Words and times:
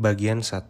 Bagian 0.00 0.40
1. 0.40 0.64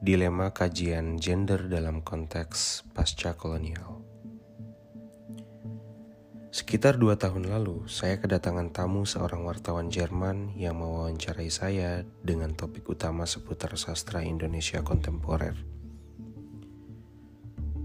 Dilema 0.00 0.56
kajian 0.56 1.20
gender 1.20 1.68
dalam 1.68 2.00
konteks 2.00 2.80
pasca 2.96 3.36
kolonial. 3.36 4.00
Sekitar 6.48 6.96
dua 6.96 7.20
tahun 7.20 7.52
lalu, 7.52 7.84
saya 7.92 8.16
kedatangan 8.24 8.72
tamu 8.72 9.04
seorang 9.04 9.44
wartawan 9.44 9.92
Jerman 9.92 10.56
yang 10.56 10.80
mewawancarai 10.80 11.52
saya 11.52 12.08
dengan 12.24 12.56
topik 12.56 12.88
utama 12.88 13.28
seputar 13.28 13.76
sastra 13.76 14.24
Indonesia 14.24 14.80
kontemporer. 14.80 15.60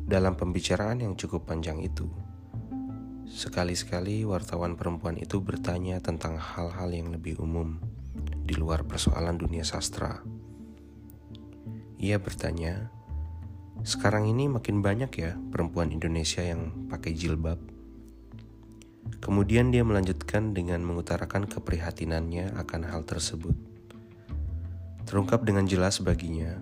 Dalam 0.07 0.39
pembicaraan 0.39 1.03
yang 1.03 1.19
cukup 1.19 1.43
panjang 1.43 1.83
itu, 1.83 2.07
sekali-sekali 3.27 4.23
wartawan 4.23 4.79
perempuan 4.79 5.19
itu 5.19 5.43
bertanya 5.43 5.99
tentang 5.99 6.39
hal-hal 6.39 6.87
yang 6.95 7.11
lebih 7.11 7.35
umum 7.43 7.83
di 8.47 8.55
luar 8.55 8.87
persoalan 8.87 9.35
dunia 9.35 9.67
sastra. 9.67 10.36
Ia 11.97 12.21
bertanya, 12.21 12.93
"Sekarang 13.81 14.29
ini 14.29 14.45
makin 14.45 14.85
banyak 14.85 15.11
ya 15.17 15.33
perempuan 15.49 15.89
Indonesia 15.89 16.45
yang 16.45 16.89
pakai 16.89 17.17
jilbab?" 17.17 17.57
Kemudian 19.17 19.73
dia 19.73 19.81
melanjutkan 19.81 20.53
dengan 20.53 20.85
mengutarakan 20.85 21.49
keprihatinannya 21.49 22.53
akan 22.53 22.81
hal 22.85 23.01
tersebut. 23.07 23.55
Terungkap 25.07 25.47
dengan 25.47 25.65
jelas 25.65 26.03
baginya, 26.03 26.59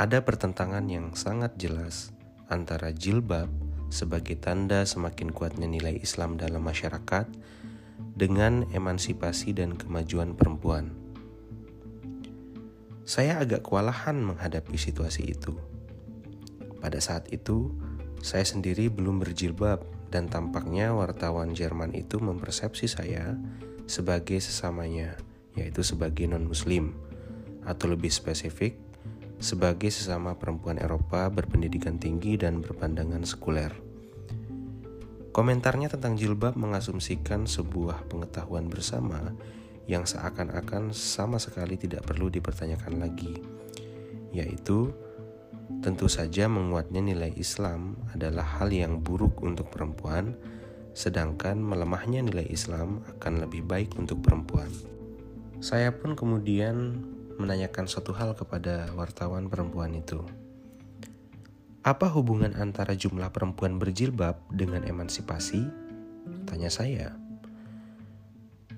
ada 0.00 0.22
pertentangan 0.24 0.86
yang 0.88 1.12
sangat 1.12 1.58
jelas 1.60 2.14
antara 2.48 2.94
jilbab 2.94 3.50
sebagai 3.90 4.38
tanda 4.38 4.86
semakin 4.86 5.34
kuatnya 5.34 5.66
nilai 5.66 5.98
Islam 5.98 6.38
dalam 6.38 6.62
masyarakat 6.62 7.26
dengan 8.14 8.64
emansipasi 8.70 9.52
dan 9.52 9.74
kemajuan 9.74 10.38
perempuan. 10.38 10.99
Saya 13.10 13.42
agak 13.42 13.66
kewalahan 13.66 14.22
menghadapi 14.22 14.78
situasi 14.78 15.34
itu. 15.34 15.58
Pada 16.78 17.02
saat 17.02 17.26
itu, 17.34 17.74
saya 18.22 18.46
sendiri 18.46 18.86
belum 18.86 19.18
berjilbab 19.18 19.82
dan 20.14 20.30
tampaknya 20.30 20.94
wartawan 20.94 21.50
Jerman 21.50 21.90
itu 21.98 22.22
mempersepsi 22.22 22.86
saya 22.86 23.34
sebagai 23.90 24.38
sesamanya, 24.38 25.18
yaitu 25.58 25.82
sebagai 25.82 26.30
non-muslim, 26.30 26.94
atau 27.66 27.90
lebih 27.90 28.14
spesifik, 28.14 28.78
sebagai 29.42 29.90
sesama 29.90 30.38
perempuan 30.38 30.78
Eropa 30.78 31.26
berpendidikan 31.34 31.98
tinggi 31.98 32.38
dan 32.38 32.62
berpandangan 32.62 33.26
sekuler. 33.26 33.74
Komentarnya 35.34 35.90
tentang 35.90 36.14
jilbab 36.14 36.54
mengasumsikan 36.54 37.50
sebuah 37.50 38.06
pengetahuan 38.06 38.70
bersama 38.70 39.34
yang 39.88 40.04
seakan-akan 40.04 40.92
sama 40.92 41.40
sekali 41.40 41.80
tidak 41.80 42.04
perlu 42.04 42.28
dipertanyakan 42.28 43.00
lagi, 43.00 43.36
yaitu 44.34 44.90
Tentu 45.78 46.10
saja 46.10 46.50
menguatnya 46.50 46.98
nilai 46.98 47.30
Islam 47.38 47.94
adalah 48.10 48.58
hal 48.58 48.74
yang 48.74 48.98
buruk 49.00 49.38
untuk 49.40 49.70
perempuan, 49.70 50.34
sedangkan 50.92 51.56
melemahnya 51.56 52.26
nilai 52.26 52.44
Islam 52.50 53.06
akan 53.16 53.46
lebih 53.46 53.62
baik 53.62 53.94
untuk 53.94 54.18
perempuan. 54.20 54.66
Saya 55.62 55.94
pun 55.94 56.18
kemudian 56.18 57.00
menanyakan 57.38 57.86
satu 57.86 58.10
hal 58.12 58.34
kepada 58.34 58.90
wartawan 58.98 59.46
perempuan 59.46 59.94
itu. 59.94 60.20
Apa 61.80 62.12
hubungan 62.12 62.52
antara 62.60 62.92
jumlah 62.92 63.32
perempuan 63.32 63.80
berjilbab 63.80 64.36
dengan 64.52 64.84
emansipasi? 64.84 65.64
Tanya 66.44 66.68
saya. 66.68 67.19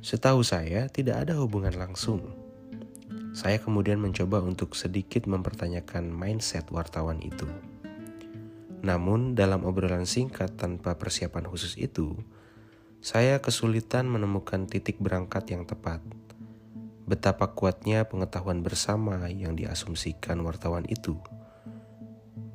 Setahu 0.02 0.42
saya, 0.42 0.90
tidak 0.90 1.22
ada 1.22 1.38
hubungan 1.38 1.78
langsung. 1.78 2.34
Saya 3.38 3.62
kemudian 3.62 4.02
mencoba 4.02 4.42
untuk 4.42 4.74
sedikit 4.74 5.30
mempertanyakan 5.30 6.10
mindset 6.10 6.74
wartawan 6.74 7.22
itu. 7.22 7.46
Namun, 8.82 9.38
dalam 9.38 9.62
obrolan 9.62 10.02
singkat 10.02 10.58
tanpa 10.58 10.98
persiapan 10.98 11.46
khusus 11.46 11.78
itu, 11.78 12.18
saya 12.98 13.38
kesulitan 13.38 14.10
menemukan 14.10 14.66
titik 14.66 14.98
berangkat 14.98 15.54
yang 15.54 15.70
tepat. 15.70 16.02
Betapa 17.06 17.54
kuatnya 17.54 18.02
pengetahuan 18.02 18.66
bersama 18.66 19.30
yang 19.30 19.54
diasumsikan 19.54 20.42
wartawan 20.42 20.82
itu. 20.90 21.14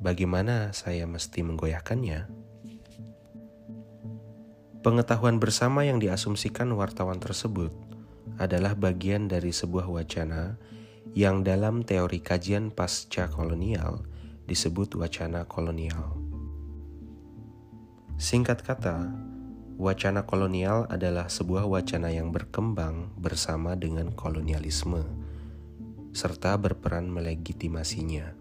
Bagaimana 0.04 0.76
saya 0.76 1.08
mesti 1.08 1.40
menggoyahkannya? 1.48 2.37
Pengetahuan 4.78 5.42
bersama 5.42 5.82
yang 5.82 5.98
diasumsikan 5.98 6.70
wartawan 6.78 7.18
tersebut 7.18 7.74
adalah 8.38 8.78
bagian 8.78 9.26
dari 9.26 9.50
sebuah 9.50 9.90
wacana 9.90 10.54
yang 11.18 11.42
dalam 11.42 11.82
teori 11.82 12.22
kajian 12.22 12.70
pasca 12.70 13.26
kolonial 13.26 14.06
disebut 14.46 14.94
wacana 14.94 15.50
kolonial. 15.50 16.14
Singkat 18.22 18.62
kata, 18.62 19.10
wacana 19.82 20.22
kolonial 20.22 20.86
adalah 20.86 21.26
sebuah 21.26 21.66
wacana 21.66 22.14
yang 22.14 22.30
berkembang 22.30 23.10
bersama 23.18 23.74
dengan 23.74 24.14
kolonialisme 24.14 25.02
serta 26.14 26.54
berperan 26.54 27.10
melegitimasinya. 27.10 28.34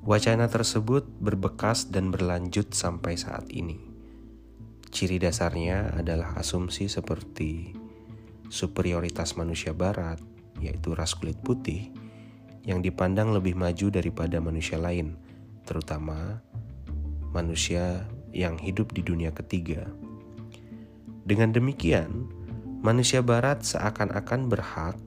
Wacana 0.00 0.48
tersebut 0.48 1.04
berbekas 1.20 1.92
dan 1.92 2.08
berlanjut 2.08 2.72
sampai 2.72 3.20
saat 3.20 3.48
ini. 3.52 3.89
Ciri 4.90 5.22
dasarnya 5.22 5.94
adalah 5.94 6.34
asumsi 6.34 6.90
seperti 6.90 7.70
superioritas 8.50 9.38
manusia 9.38 9.70
barat, 9.70 10.18
yaitu 10.58 10.98
ras 10.98 11.14
kulit 11.14 11.38
putih, 11.40 11.94
yang 12.66 12.82
dipandang 12.82 13.30
lebih 13.30 13.54
maju 13.54 13.86
daripada 13.88 14.42
manusia 14.42 14.76
lain, 14.76 15.14
terutama 15.62 16.42
manusia 17.30 18.04
yang 18.34 18.58
hidup 18.58 18.90
di 18.90 19.06
dunia 19.06 19.30
ketiga. 19.30 19.86
Dengan 21.22 21.54
demikian, 21.54 22.26
manusia 22.82 23.22
barat 23.22 23.62
seakan-akan 23.62 24.50
berhak 24.50 24.98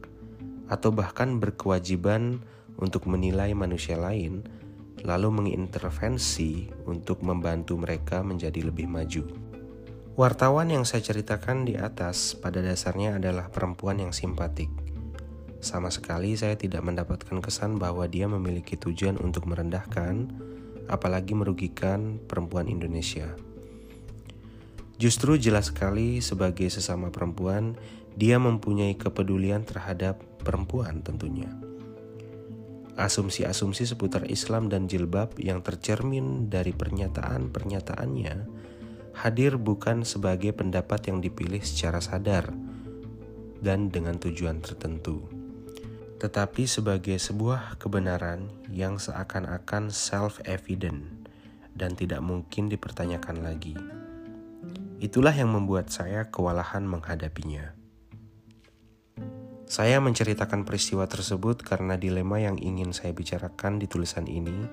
atau 0.71 0.95
bahkan 0.95 1.43
berkewajiban 1.43 2.39
untuk 2.79 3.05
menilai 3.05 3.51
manusia 3.51 3.99
lain, 3.99 4.47
lalu 5.03 5.29
mengintervensi 5.29 6.71
untuk 6.87 7.19
membantu 7.21 7.75
mereka 7.75 8.23
menjadi 8.23 8.71
lebih 8.71 8.87
maju. 8.87 9.42
Wartawan 10.13 10.69
yang 10.69 10.85
saya 10.85 11.01
ceritakan 11.01 11.65
di 11.65 11.73
atas 11.73 12.37
pada 12.37 12.61
dasarnya 12.61 13.17
adalah 13.17 13.49
perempuan 13.49 13.97
yang 13.97 14.13
simpatik. 14.13 14.69
Sama 15.57 15.89
sekali 15.89 16.37
saya 16.37 16.53
tidak 16.53 16.85
mendapatkan 16.85 17.41
kesan 17.41 17.81
bahwa 17.81 18.05
dia 18.05 18.29
memiliki 18.29 18.77
tujuan 18.77 19.17
untuk 19.17 19.49
merendahkan, 19.49 20.29
apalagi 20.85 21.33
merugikan 21.33 22.21
perempuan 22.29 22.69
Indonesia. 22.69 23.33
Justru 25.01 25.41
jelas 25.41 25.73
sekali 25.73 26.21
sebagai 26.21 26.69
sesama 26.69 27.09
perempuan, 27.09 27.73
dia 28.13 28.37
mempunyai 28.37 28.93
kepedulian 28.93 29.65
terhadap 29.65 30.21
perempuan 30.45 31.01
tentunya. 31.01 31.49
Asumsi-asumsi 33.01 33.89
seputar 33.89 34.29
Islam 34.29 34.69
dan 34.69 34.85
jilbab 34.85 35.41
yang 35.41 35.65
tercermin 35.65 36.53
dari 36.53 36.69
pernyataan-pernyataannya 36.69 38.61
hadir 39.13 39.61
bukan 39.61 40.01
sebagai 40.01 40.51
pendapat 40.57 41.09
yang 41.09 41.21
dipilih 41.21 41.61
secara 41.61 42.01
sadar 42.01 42.49
dan 43.63 43.93
dengan 43.93 44.19
tujuan 44.19 44.59
tertentu, 44.59 45.23
tetapi 46.19 46.65
sebagai 46.65 47.15
sebuah 47.15 47.77
kebenaran 47.77 48.49
yang 48.67 48.97
seakan-akan 48.99 49.93
self-evident 49.93 51.29
dan 51.77 51.93
tidak 51.93 52.19
mungkin 52.19 52.67
dipertanyakan 52.69 53.45
lagi. 53.45 53.77
Itulah 54.99 55.35
yang 55.35 55.51
membuat 55.51 55.91
saya 55.91 56.27
kewalahan 56.31 56.83
menghadapinya. 56.87 57.75
Saya 59.67 59.97
menceritakan 59.97 60.69
peristiwa 60.69 61.09
tersebut 61.09 61.65
karena 61.65 61.97
dilema 61.97 62.37
yang 62.37 62.61
ingin 62.61 62.93
saya 62.93 63.09
bicarakan 63.09 63.81
di 63.81 63.89
tulisan 63.89 64.29
ini 64.29 64.69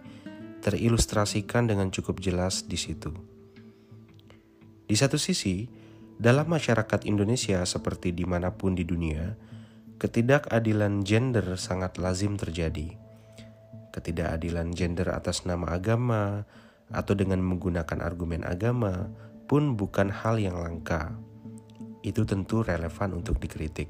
terilustrasikan 0.61 1.65
dengan 1.65 1.89
cukup 1.89 2.21
jelas 2.21 2.69
di 2.69 2.77
situ. 2.77 3.40
Di 4.91 4.99
satu 4.99 5.23
sisi, 5.23 5.71
dalam 6.19 6.51
masyarakat 6.51 7.07
Indonesia 7.07 7.63
seperti 7.63 8.11
di 8.11 8.27
mana 8.27 8.51
pun 8.59 8.75
di 8.75 8.83
dunia, 8.83 9.39
ketidakadilan 10.03 11.07
gender 11.07 11.55
sangat 11.55 11.95
lazim 12.03 12.35
terjadi. 12.35 12.99
Ketidakadilan 13.95 14.75
gender 14.75 15.15
atas 15.15 15.47
nama 15.47 15.79
agama 15.79 16.43
atau 16.91 17.15
dengan 17.15 17.39
menggunakan 17.39 18.03
argumen 18.03 18.43
agama 18.43 19.15
pun 19.47 19.79
bukan 19.79 20.11
hal 20.11 20.43
yang 20.43 20.59
langka. 20.59 21.15
Itu 22.03 22.27
tentu 22.27 22.67
relevan 22.67 23.15
untuk 23.15 23.39
dikritik. 23.39 23.87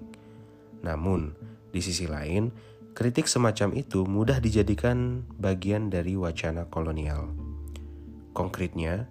Namun, 0.85 1.33
di 1.73 1.81
sisi 1.81 2.05
lain, 2.13 2.53
kritik 2.93 3.25
semacam 3.25 3.73
itu 3.73 4.05
mudah 4.05 4.37
dijadikan 4.37 5.25
bagian 5.41 5.89
dari 5.89 6.13
wacana 6.21 6.69
kolonial. 6.69 7.33
Konkretnya, 8.37 9.09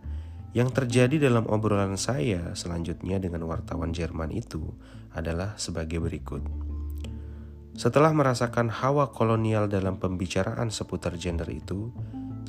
yang 0.54 0.74
terjadi 0.74 1.30
dalam 1.30 1.46
obrolan 1.46 1.94
saya 1.94 2.58
selanjutnya 2.58 3.22
dengan 3.22 3.46
wartawan 3.46 3.94
Jerman 3.94 4.34
itu 4.34 4.74
adalah 5.14 5.54
sebagai 5.62 6.02
berikut. 6.02 6.42
Setelah 7.80 8.12
merasakan 8.12 8.68
hawa 8.68 9.14
kolonial 9.14 9.72
dalam 9.72 10.02
pembicaraan 10.02 10.68
seputar 10.68 11.16
gender 11.16 11.48
itu, 11.48 11.94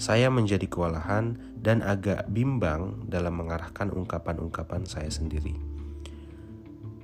saya 0.00 0.32
menjadi 0.32 0.64
kewalahan 0.64 1.36
dan 1.60 1.84
agak 1.84 2.26
bimbang 2.32 3.04
dalam 3.06 3.36
mengarahkan 3.36 3.92
ungkapan-ungkapan 3.92 4.88
saya 4.88 5.12
sendiri. 5.12 5.54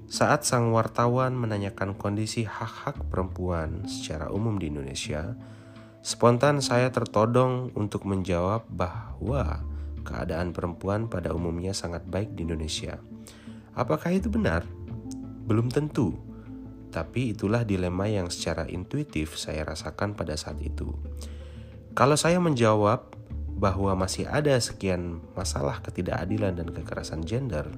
Saat 0.09 0.49
sang 0.49 0.73
wartawan 0.73 1.37
menanyakan 1.37 1.93
kondisi 1.99 2.49
hak-hak 2.49 3.11
perempuan 3.13 3.85
secara 3.85 4.33
umum 4.33 4.57
di 4.57 4.73
Indonesia, 4.73 5.37
spontan 6.01 6.65
saya 6.65 6.89
tertodong 6.89 7.75
untuk 7.77 8.09
menjawab 8.09 8.65
bahwa 8.71 9.61
keadaan 10.07 10.55
perempuan 10.55 11.11
pada 11.11 11.35
umumnya 11.35 11.75
sangat 11.75 12.07
baik 12.07 12.39
di 12.39 12.47
Indonesia. 12.47 13.03
Apakah 13.75 14.15
itu 14.15 14.31
benar? 14.31 14.63
Belum 15.43 15.67
tentu 15.67 16.27
tapi 16.97 17.37
itulah 17.37 17.61
dilema 17.61 18.09
yang 18.09 18.33
secara 18.33 18.65
intuitif 18.73 19.37
saya 19.37 19.69
rasakan 19.69 20.17
pada 20.17 20.33
saat 20.33 20.57
itu. 20.65 20.97
Kalau 21.93 22.17
saya 22.17 22.41
menjawab 22.41 23.13
bahwa 23.53 23.93
masih 23.93 24.25
ada 24.25 24.57
sekian 24.57 25.21
masalah 25.37 25.85
ketidakadilan 25.85 26.57
dan 26.57 26.69
kekerasan 26.73 27.21
gender 27.29 27.69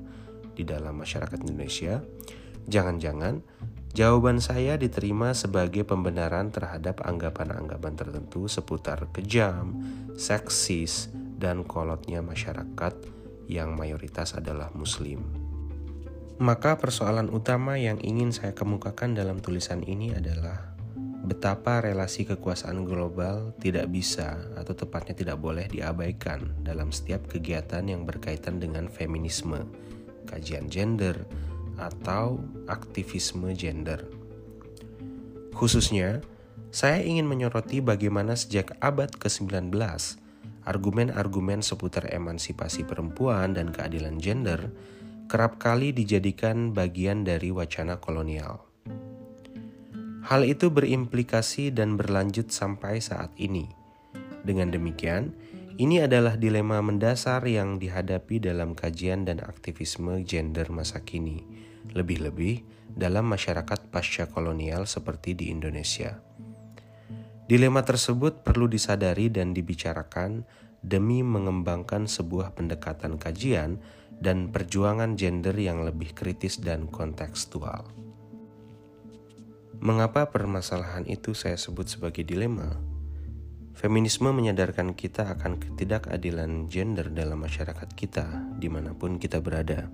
di 0.54 0.62
dalam 0.62 1.02
masyarakat 1.02 1.34
Indonesia, 1.42 1.98
jangan-jangan 2.70 3.42
jawaban 3.90 4.38
saya 4.38 4.78
diterima 4.78 5.34
sebagai 5.34 5.82
pembenaran 5.82 6.54
terhadap 6.54 7.02
anggapan-anggapan 7.02 7.98
tertentu 7.98 8.46
seputar 8.46 9.10
kejam, 9.10 9.82
seksis, 10.14 11.10
dan 11.38 11.62
kolotnya 11.62 12.20
masyarakat 12.20 12.94
yang 13.48 13.78
mayoritas 13.78 14.36
adalah 14.36 14.68
Muslim. 14.74 15.22
Maka 16.38 16.78
persoalan 16.78 17.30
utama 17.34 17.78
yang 17.78 17.98
ingin 17.98 18.30
saya 18.30 18.54
kemukakan 18.54 19.14
dalam 19.14 19.42
tulisan 19.42 19.82
ini 19.82 20.14
adalah 20.14 20.78
betapa 21.26 21.82
relasi 21.82 22.24
kekuasaan 22.30 22.86
global 22.86 23.50
tidak 23.58 23.90
bisa 23.90 24.38
atau 24.54 24.70
tepatnya 24.70 25.18
tidak 25.18 25.38
boleh 25.42 25.66
diabaikan 25.66 26.62
dalam 26.62 26.94
setiap 26.94 27.26
kegiatan 27.26 27.82
yang 27.90 28.06
berkaitan 28.06 28.62
dengan 28.62 28.86
feminisme, 28.86 29.66
kajian 30.30 30.70
gender, 30.70 31.26
atau 31.78 32.38
aktivisme 32.70 33.50
gender. 33.58 34.06
Khususnya, 35.58 36.22
saya 36.70 37.02
ingin 37.02 37.26
menyoroti 37.26 37.82
bagaimana 37.82 38.38
sejak 38.38 38.78
abad 38.78 39.10
ke-19 39.10 39.74
argumen-argumen 40.68 41.64
seputar 41.64 42.12
emansipasi 42.12 42.84
perempuan 42.84 43.56
dan 43.56 43.72
keadilan 43.72 44.20
gender 44.20 44.68
kerap 45.28 45.56
kali 45.56 45.92
dijadikan 45.96 46.76
bagian 46.76 47.24
dari 47.24 47.48
wacana 47.48 48.00
kolonial. 48.00 48.68
Hal 50.28 50.44
itu 50.44 50.68
berimplikasi 50.68 51.72
dan 51.72 51.96
berlanjut 51.96 52.52
sampai 52.52 53.00
saat 53.00 53.32
ini. 53.40 53.68
Dengan 54.44 54.68
demikian, 54.68 55.32
ini 55.80 56.04
adalah 56.04 56.36
dilema 56.36 56.84
mendasar 56.84 57.44
yang 57.48 57.80
dihadapi 57.80 58.40
dalam 58.40 58.76
kajian 58.76 59.24
dan 59.24 59.40
aktivisme 59.40 60.20
gender 60.24 60.68
masa 60.68 61.00
kini, 61.00 61.44
lebih-lebih 61.96 62.64
dalam 62.92 63.30
masyarakat 63.30 63.88
pasca 63.88 64.26
kolonial 64.26 64.90
seperti 64.90 65.38
di 65.38 65.54
Indonesia. 65.54 66.18
Dilema 67.48 67.80
tersebut 67.80 68.44
perlu 68.44 68.68
disadari 68.68 69.32
dan 69.32 69.56
dibicarakan 69.56 70.44
demi 70.84 71.24
mengembangkan 71.24 72.04
sebuah 72.04 72.52
pendekatan 72.52 73.16
kajian 73.16 73.80
dan 74.20 74.52
perjuangan 74.52 75.16
gender 75.16 75.56
yang 75.56 75.80
lebih 75.80 76.12
kritis 76.12 76.60
dan 76.60 76.92
kontekstual. 76.92 77.88
Mengapa 79.80 80.28
permasalahan 80.28 81.08
itu 81.08 81.32
saya 81.32 81.56
sebut 81.56 81.88
sebagai 81.88 82.26
dilema? 82.26 82.76
Feminisme 83.78 84.28
menyadarkan 84.34 84.92
kita 84.92 85.38
akan 85.38 85.62
ketidakadilan 85.62 86.66
gender 86.66 87.08
dalam 87.14 87.46
masyarakat 87.46 87.86
kita, 87.94 88.58
di 88.58 88.66
mana 88.66 88.90
pun 88.90 89.22
kita 89.22 89.38
berada. 89.38 89.86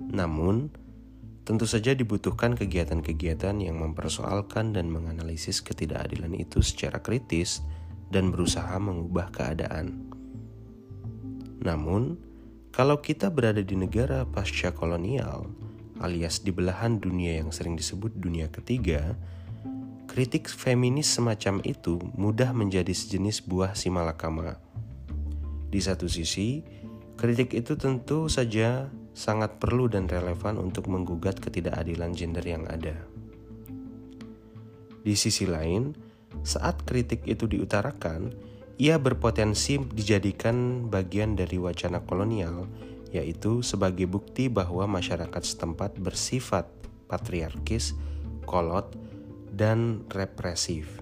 Namun, 0.00 0.72
tentu 1.44 1.68
saja 1.68 1.92
dibutuhkan 1.92 2.56
kegiatan-kegiatan 2.56 3.60
yang 3.60 3.76
mempersoalkan 3.76 4.72
dan 4.72 4.88
menganalisis 4.88 5.60
ketidakadilan 5.60 6.32
itu 6.32 6.64
secara 6.64 7.04
kritis 7.04 7.60
dan 8.08 8.32
berusaha 8.32 8.72
mengubah 8.80 9.28
keadaan. 9.28 10.08
Namun, 11.60 12.16
kalau 12.72 12.98
kita 13.04 13.28
berada 13.28 13.60
di 13.60 13.76
negara 13.76 14.24
pasca 14.24 14.72
kolonial, 14.72 15.52
alias 16.00 16.40
di 16.40 16.50
belahan 16.50 16.98
dunia 16.98 17.44
yang 17.44 17.52
sering 17.52 17.76
disebut 17.76 18.16
dunia 18.16 18.48
ketiga, 18.48 19.14
kritik 20.08 20.48
feminis 20.48 21.12
semacam 21.12 21.60
itu 21.60 22.00
mudah 22.16 22.56
menjadi 22.56 22.90
sejenis 22.90 23.44
buah 23.44 23.76
si 23.76 23.92
malakama. 23.92 24.56
Di 25.68 25.80
satu 25.80 26.08
sisi, 26.08 26.64
kritik 27.20 27.52
itu 27.52 27.76
tentu 27.76 28.32
saja 28.32 28.88
sangat 29.14 29.62
perlu 29.62 29.86
dan 29.86 30.10
relevan 30.10 30.58
untuk 30.58 30.90
menggugat 30.90 31.38
ketidakadilan 31.38 32.12
gender 32.12 32.42
yang 32.42 32.66
ada. 32.66 32.98
Di 35.06 35.14
sisi 35.14 35.46
lain, 35.46 35.94
saat 36.42 36.82
kritik 36.82 37.22
itu 37.24 37.46
diutarakan, 37.46 38.34
ia 38.74 38.98
berpotensi 38.98 39.78
dijadikan 39.78 40.90
bagian 40.90 41.38
dari 41.38 41.62
wacana 41.62 42.02
kolonial, 42.02 42.66
yaitu 43.14 43.62
sebagai 43.62 44.10
bukti 44.10 44.50
bahwa 44.50 44.90
masyarakat 44.90 45.42
setempat 45.46 45.94
bersifat 46.02 46.66
patriarkis, 47.06 47.94
kolot, 48.42 48.90
dan 49.54 50.02
represif. 50.10 50.98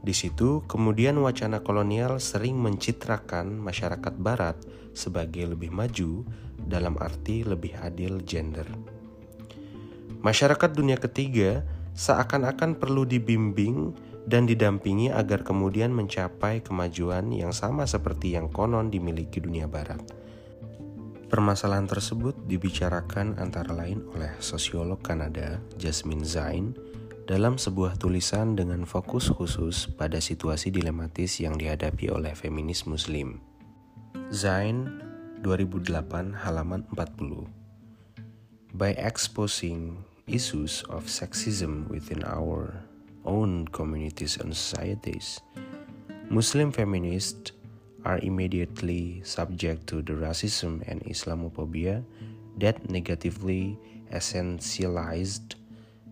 Di 0.00 0.14
situ, 0.16 0.64
kemudian 0.64 1.18
wacana 1.20 1.60
kolonial 1.60 2.22
sering 2.22 2.56
mencitrakan 2.56 3.58
masyarakat 3.60 4.14
Barat 4.16 4.56
sebagai 4.96 5.52
lebih 5.52 5.74
maju, 5.74 6.24
dalam 6.66 6.98
arti 6.98 7.46
lebih 7.46 7.78
adil 7.80 8.20
gender. 8.26 8.66
Masyarakat 10.20 10.70
dunia 10.74 10.98
ketiga 10.98 11.62
seakan-akan 11.94 12.76
perlu 12.76 13.06
dibimbing 13.06 13.94
dan 14.26 14.44
didampingi 14.44 15.14
agar 15.14 15.46
kemudian 15.46 15.94
mencapai 15.94 16.60
kemajuan 16.60 17.30
yang 17.30 17.54
sama 17.54 17.86
seperti 17.86 18.34
yang 18.34 18.50
konon 18.50 18.90
dimiliki 18.90 19.38
dunia 19.38 19.70
barat. 19.70 20.02
Permasalahan 21.26 21.90
tersebut 21.90 22.34
dibicarakan 22.46 23.38
antara 23.38 23.74
lain 23.74 24.02
oleh 24.14 24.30
sosiolog 24.38 25.02
Kanada 25.02 25.58
Jasmine 25.74 26.22
Zain 26.22 26.74
dalam 27.26 27.58
sebuah 27.58 27.98
tulisan 27.98 28.54
dengan 28.54 28.86
fokus 28.86 29.34
khusus 29.34 29.90
pada 29.90 30.22
situasi 30.22 30.70
dilematis 30.70 31.42
yang 31.42 31.58
dihadapi 31.58 32.14
oleh 32.14 32.30
feminis 32.38 32.86
muslim. 32.86 33.42
Zain 34.30 35.05
2008 35.46 36.42
halaman 36.42 36.82
40 36.90 37.46
By 38.74 38.98
exposing 38.98 40.02
issues 40.26 40.82
of 40.90 41.06
sexism 41.06 41.86
within 41.86 42.26
our 42.26 42.74
own 43.22 43.70
communities 43.70 44.42
and 44.42 44.50
societies. 44.50 45.38
Muslim 46.34 46.74
feminists 46.74 47.54
are 48.02 48.18
immediately 48.26 49.22
subject 49.22 49.86
to 49.86 50.02
the 50.02 50.18
racism 50.18 50.82
and 50.90 50.98
Islamophobia 51.06 52.02
that 52.58 52.82
negatively 52.90 53.78
essentialized 54.10 55.54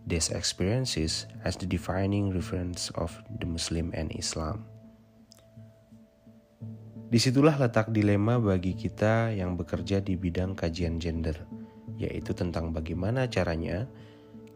these 0.07 0.31
experiences 0.31 1.27
as 1.43 1.59
the 1.59 1.67
defining 1.67 2.31
reference 2.31 2.95
of 2.95 3.11
the 3.43 3.51
Muslim 3.51 3.91
and 3.99 4.15
Islam. 4.15 4.63
Di 7.15 7.23
situlah 7.23 7.55
letak 7.55 7.95
dilema 7.95 8.43
bagi 8.43 8.75
kita 8.75 9.31
yang 9.31 9.55
bekerja 9.55 10.03
di 10.03 10.19
bidang 10.19 10.59
kajian 10.59 10.99
gender, 10.99 11.47
yaitu 11.95 12.35
tentang 12.35 12.75
bagaimana 12.75 13.31
caranya 13.31 13.87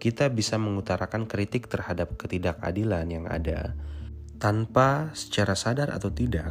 kita 0.02 0.26
bisa 0.26 0.58
mengutarakan 0.58 1.30
kritik 1.30 1.70
terhadap 1.70 2.18
ketidakadilan 2.18 3.06
yang 3.06 3.30
ada 3.30 3.78
tanpa 4.42 5.14
secara 5.14 5.54
sadar 5.54 5.94
atau 5.94 6.10
tidak 6.10 6.50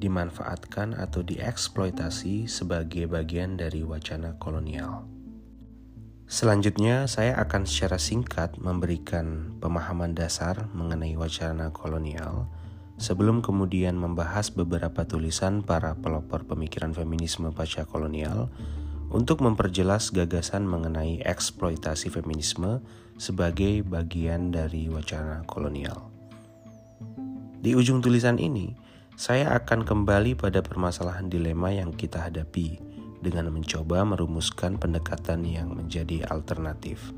dimanfaatkan 0.00 0.96
atau 0.96 1.20
dieksploitasi 1.20 2.48
sebagai 2.48 3.04
bagian 3.04 3.60
dari 3.60 3.84
wacana 3.84 4.40
kolonial. 4.40 5.04
Selanjutnya, 6.24 7.04
saya 7.04 7.36
akan 7.36 7.68
secara 7.68 8.00
singkat 8.00 8.56
memberikan 8.56 9.60
pemahaman 9.60 10.16
dasar 10.16 10.72
mengenai 10.72 11.12
wacana 11.20 11.68
kolonial 11.68 12.48
sebelum 12.96 13.42
kemudian 13.42 13.98
membahas 13.98 14.54
beberapa 14.54 15.02
tulisan 15.04 15.66
para 15.66 15.98
pelopor 15.98 16.46
pemikiran 16.46 16.94
feminisme 16.94 17.50
pasca 17.50 17.82
kolonial 17.84 18.50
untuk 19.14 19.42
memperjelas 19.42 20.10
gagasan 20.10 20.66
mengenai 20.66 21.22
eksploitasi 21.22 22.10
feminisme 22.10 22.82
sebagai 23.14 23.86
bagian 23.86 24.50
dari 24.50 24.90
wacana 24.90 25.46
kolonial. 25.46 26.10
Di 27.64 27.72
ujung 27.78 28.02
tulisan 28.02 28.36
ini, 28.42 28.74
saya 29.14 29.54
akan 29.54 29.86
kembali 29.86 30.34
pada 30.34 30.60
permasalahan 30.60 31.30
dilema 31.30 31.70
yang 31.70 31.94
kita 31.94 32.26
hadapi 32.26 32.82
dengan 33.22 33.48
mencoba 33.48 34.04
merumuskan 34.04 34.76
pendekatan 34.76 35.46
yang 35.46 35.72
menjadi 35.72 36.26
alternatif. 36.28 37.14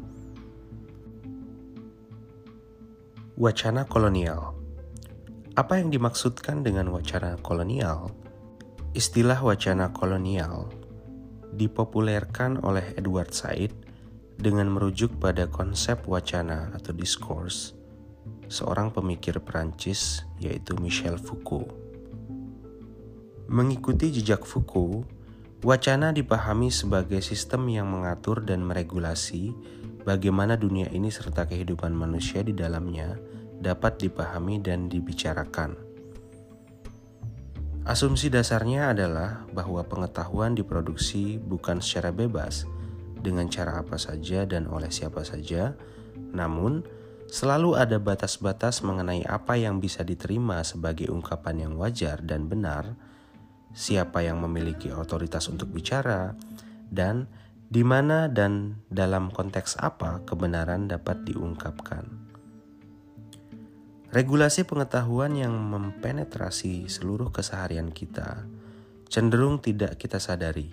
Wacana 3.36 3.84
kolonial. 3.84 4.55
Apa 5.56 5.80
yang 5.80 5.88
dimaksudkan 5.88 6.60
dengan 6.60 6.92
wacana 6.92 7.40
kolonial? 7.40 8.12
Istilah 8.92 9.40
wacana 9.40 9.88
kolonial 9.88 10.68
dipopulerkan 11.56 12.60
oleh 12.60 12.92
Edward 13.00 13.32
Said 13.32 13.72
dengan 14.36 14.68
merujuk 14.68 15.16
pada 15.16 15.48
konsep 15.48 16.04
wacana 16.04 16.76
atau 16.76 16.92
discourse 16.92 17.72
seorang 18.52 18.92
pemikir 18.92 19.40
Perancis 19.40 20.28
yaitu 20.36 20.76
Michel 20.76 21.16
Foucault. 21.16 21.72
Mengikuti 23.48 24.12
jejak 24.12 24.44
Foucault, 24.44 25.08
wacana 25.64 26.12
dipahami 26.12 26.68
sebagai 26.68 27.24
sistem 27.24 27.64
yang 27.72 27.88
mengatur 27.88 28.44
dan 28.44 28.60
meregulasi 28.60 29.56
bagaimana 30.04 30.60
dunia 30.60 30.92
ini 30.92 31.08
serta 31.08 31.48
kehidupan 31.48 31.96
manusia 31.96 32.44
di 32.44 32.52
dalamnya 32.52 33.16
dapat 33.60 34.00
dipahami 34.02 34.60
dan 34.60 34.88
dibicarakan. 34.90 35.86
Asumsi 37.86 38.26
dasarnya 38.26 38.90
adalah 38.90 39.46
bahwa 39.54 39.86
pengetahuan 39.86 40.58
diproduksi 40.58 41.38
bukan 41.38 41.78
secara 41.78 42.10
bebas 42.10 42.66
dengan 43.22 43.46
cara 43.46 43.78
apa 43.78 43.94
saja 43.94 44.42
dan 44.42 44.66
oleh 44.66 44.90
siapa 44.90 45.22
saja, 45.22 45.78
namun 46.34 46.82
selalu 47.30 47.78
ada 47.78 48.02
batas-batas 48.02 48.82
mengenai 48.82 49.22
apa 49.22 49.54
yang 49.54 49.78
bisa 49.78 50.02
diterima 50.02 50.66
sebagai 50.66 51.14
ungkapan 51.14 51.70
yang 51.70 51.72
wajar 51.78 52.18
dan 52.26 52.50
benar, 52.50 52.98
siapa 53.70 54.18
yang 54.18 54.42
memiliki 54.42 54.90
otoritas 54.90 55.46
untuk 55.46 55.70
bicara, 55.70 56.34
dan 56.90 57.30
di 57.70 57.86
mana 57.86 58.26
dan 58.26 58.82
dalam 58.90 59.30
konteks 59.30 59.78
apa 59.78 60.26
kebenaran 60.26 60.90
dapat 60.90 61.22
diungkapkan. 61.22 62.25
Regulasi 64.16 64.64
pengetahuan 64.64 65.36
yang 65.36 65.52
mempenetrasi 65.52 66.88
seluruh 66.88 67.28
keseharian 67.28 67.92
kita 67.92 68.48
cenderung 69.12 69.60
tidak 69.60 70.00
kita 70.00 70.16
sadari. 70.16 70.72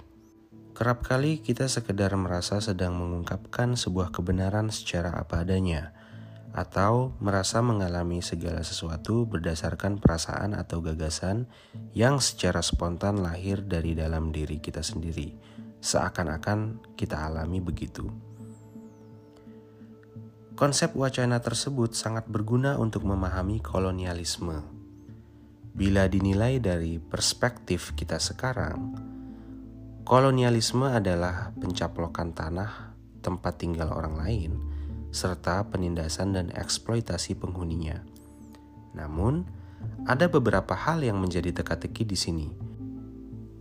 Kerap 0.72 1.04
kali 1.04 1.44
kita 1.44 1.68
sekedar 1.68 2.16
merasa 2.16 2.64
sedang 2.64 2.96
mengungkapkan 2.96 3.76
sebuah 3.76 4.16
kebenaran 4.16 4.72
secara 4.72 5.20
apa 5.20 5.44
adanya, 5.44 5.92
atau 6.56 7.20
merasa 7.20 7.60
mengalami 7.60 8.24
segala 8.24 8.64
sesuatu 8.64 9.28
berdasarkan 9.28 10.00
perasaan 10.00 10.56
atau 10.56 10.80
gagasan 10.80 11.52
yang 11.92 12.24
secara 12.24 12.64
spontan 12.64 13.20
lahir 13.20 13.60
dari 13.60 13.92
dalam 13.92 14.32
diri 14.32 14.64
kita 14.64 14.80
sendiri 14.80 15.36
seakan-akan 15.84 16.80
kita 16.96 17.28
alami 17.28 17.60
begitu. 17.60 18.08
Konsep 20.54 20.94
wacana 20.94 21.42
tersebut 21.42 21.98
sangat 21.98 22.30
berguna 22.30 22.78
untuk 22.78 23.10
memahami 23.10 23.58
kolonialisme. 23.58 24.62
Bila 25.74 26.06
dinilai 26.06 26.62
dari 26.62 27.02
perspektif 27.02 27.98
kita 27.98 28.22
sekarang, 28.22 28.94
kolonialisme 30.06 30.86
adalah 30.86 31.50
pencaplokan 31.58 32.38
tanah, 32.38 32.94
tempat 33.26 33.66
tinggal 33.66 33.90
orang 33.98 34.14
lain, 34.22 34.52
serta 35.10 35.66
penindasan 35.74 36.38
dan 36.38 36.48
eksploitasi 36.54 37.34
penghuninya. 37.34 38.06
Namun, 38.94 39.50
ada 40.06 40.30
beberapa 40.30 40.78
hal 40.78 41.02
yang 41.02 41.18
menjadi 41.18 41.50
teka-teki 41.50 42.06
di 42.06 42.18
sini. 42.18 42.48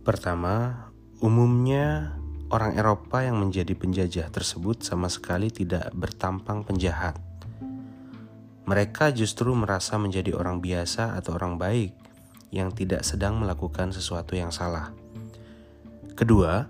Pertama, 0.05 0.93
Umumnya, 1.23 2.19
orang 2.53 2.77
Eropa 2.77 3.25
yang 3.25 3.41
menjadi 3.41 3.73
penjajah 3.73 4.29
tersebut 4.29 4.85
sama 4.85 5.09
sekali 5.09 5.49
tidak 5.49 5.89
bertampang 5.97 6.61
penjahat. 6.61 7.17
Mereka 8.69 9.09
justru 9.17 9.57
merasa 9.57 9.97
menjadi 9.97 10.37
orang 10.37 10.61
biasa 10.61 11.17
atau 11.17 11.33
orang 11.33 11.57
baik 11.57 11.97
yang 12.53 12.69
tidak 12.69 13.01
sedang 13.01 13.41
melakukan 13.41 13.89
sesuatu 13.89 14.37
yang 14.37 14.53
salah. 14.53 14.93
Kedua, 16.13 16.69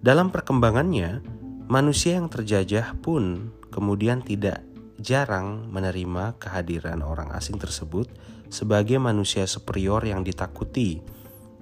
dalam 0.00 0.32
perkembangannya, 0.32 1.20
manusia 1.68 2.16
yang 2.16 2.32
terjajah 2.32 2.96
pun 3.04 3.52
kemudian 3.68 4.24
tidak 4.24 4.64
jarang 4.96 5.68
menerima 5.68 6.40
kehadiran 6.40 7.04
orang 7.04 7.30
asing 7.36 7.60
tersebut 7.60 8.08
sebagai 8.48 8.96
manusia 8.96 9.44
superior 9.44 10.02
yang 10.08 10.24
ditakuti 10.24 11.04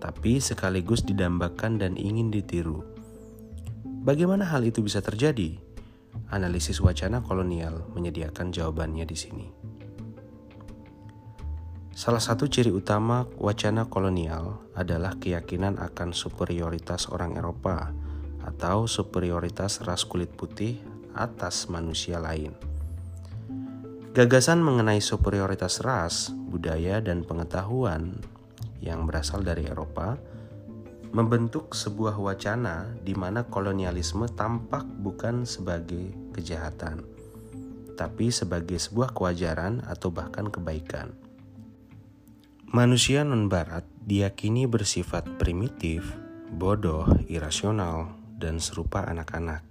tapi 0.00 0.40
sekaligus 0.40 1.04
didambakan 1.04 1.76
dan 1.76 2.00
ingin 2.00 2.33
ditiru. 2.33 2.80
Bagaimana 4.00 4.49
hal 4.49 4.64
itu 4.64 4.80
bisa 4.80 5.04
terjadi? 5.04 5.61
Analisis 6.33 6.80
wacana 6.80 7.21
kolonial 7.21 7.85
menyediakan 7.92 8.49
jawabannya 8.49 9.04
di 9.04 9.12
sini. 9.12 9.47
Salah 11.92 12.25
satu 12.25 12.49
ciri 12.49 12.73
utama 12.73 13.28
wacana 13.37 13.92
kolonial 13.92 14.57
adalah 14.73 15.21
keyakinan 15.21 15.76
akan 15.76 16.16
superioritas 16.16 17.12
orang 17.12 17.37
Eropa 17.37 17.92
atau 18.40 18.88
superioritas 18.88 19.85
ras 19.85 20.09
kulit 20.09 20.33
putih 20.33 20.80
atas 21.12 21.69
manusia 21.69 22.16
lain. 22.16 22.57
Gagasan 24.16 24.64
mengenai 24.64 25.04
superioritas 25.04 25.85
ras, 25.85 26.33
budaya, 26.33 27.04
dan 27.04 27.21
pengetahuan 27.21 28.16
yang 28.80 29.04
berasal 29.04 29.45
dari 29.45 29.69
Eropa 29.69 30.16
membentuk 31.11 31.75
sebuah 31.75 32.14
wacana 32.23 32.87
di 33.02 33.19
mana 33.19 33.43
kolonialisme 33.43 34.31
tampak 34.31 34.87
bukan 34.87 35.43
sebagai 35.43 36.14
kejahatan, 36.31 37.02
tapi 37.99 38.31
sebagai 38.31 38.79
sebuah 38.79 39.11
kewajaran 39.11 39.83
atau 39.83 40.14
bahkan 40.14 40.47
kebaikan. 40.47 41.11
Manusia 42.71 43.26
non-Barat 43.26 43.83
diyakini 44.07 44.71
bersifat 44.71 45.26
primitif, 45.43 46.07
bodoh, 46.55 47.02
irasional, 47.26 48.14
dan 48.38 48.62
serupa 48.62 49.02
anak-anak, 49.02 49.67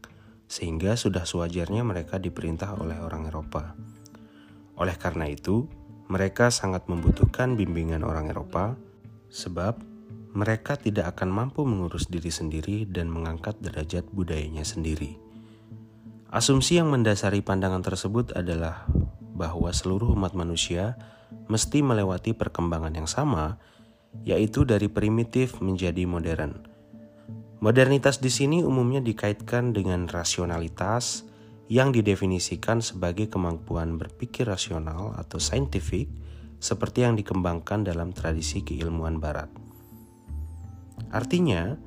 sehingga 0.52 1.00
sudah 1.00 1.24
sewajarnya 1.24 1.88
mereka 1.88 2.20
diperintah 2.20 2.76
oleh 2.76 3.00
orang 3.00 3.32
Eropa. 3.32 3.72
Oleh 4.76 5.00
karena 5.00 5.32
itu, 5.32 5.72
mereka 6.12 6.52
sangat 6.52 6.92
membutuhkan 6.92 7.56
bimbingan 7.56 8.04
orang 8.04 8.28
Eropa 8.28 8.76
sebab 9.32 9.89
mereka 10.34 10.78
tidak 10.78 11.18
akan 11.18 11.30
mampu 11.34 11.66
mengurus 11.66 12.06
diri 12.06 12.30
sendiri 12.30 12.86
dan 12.86 13.10
mengangkat 13.10 13.58
derajat 13.62 14.06
budayanya 14.14 14.62
sendiri. 14.62 15.18
Asumsi 16.30 16.78
yang 16.78 16.94
mendasari 16.94 17.42
pandangan 17.42 17.82
tersebut 17.82 18.38
adalah 18.38 18.86
bahwa 19.34 19.74
seluruh 19.74 20.14
umat 20.14 20.38
manusia 20.38 20.94
mesti 21.50 21.82
melewati 21.82 22.38
perkembangan 22.38 22.94
yang 22.94 23.10
sama, 23.10 23.58
yaitu 24.22 24.62
dari 24.62 24.86
primitif 24.86 25.58
menjadi 25.58 26.06
modern. 26.06 26.70
Modernitas 27.60 28.22
di 28.22 28.30
sini 28.30 28.62
umumnya 28.62 29.02
dikaitkan 29.02 29.74
dengan 29.74 30.06
rasionalitas 30.06 31.26
yang 31.70 31.90
didefinisikan 31.94 32.82
sebagai 32.82 33.30
kemampuan 33.30 33.98
berpikir 33.98 34.46
rasional 34.46 35.18
atau 35.18 35.42
scientific 35.42 36.10
seperti 36.62 37.06
yang 37.06 37.18
dikembangkan 37.18 37.86
dalam 37.86 38.14
tradisi 38.14 38.62
keilmuan 38.62 39.18
Barat. 39.18 39.69
Artinya, 41.08 41.80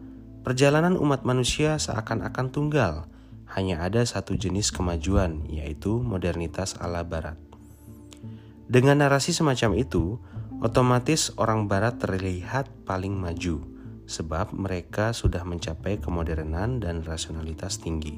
perjalanan 0.43 0.97
umat 0.97 1.23
manusia 1.29 1.77
seakan-akan 1.77 2.47
tunggal, 2.49 2.95
hanya 3.53 3.85
ada 3.85 4.01
satu 4.03 4.33
jenis 4.33 4.73
kemajuan, 4.73 5.45
yaitu 5.47 6.01
modernitas 6.01 6.75
ala 6.81 7.05
Barat. 7.05 7.37
Dengan 8.73 9.05
narasi 9.05 9.37
semacam 9.37 9.77
itu, 9.77 10.17
otomatis 10.65 11.29
orang 11.37 11.69
Barat 11.69 12.01
terlihat 12.01 12.89
paling 12.89 13.13
maju, 13.13 13.61
sebab 14.09 14.57
mereka 14.57 15.13
sudah 15.13 15.45
mencapai 15.45 16.01
kemodernan 16.01 16.81
dan 16.81 17.05
rasionalitas 17.05 17.77
tinggi. 17.77 18.17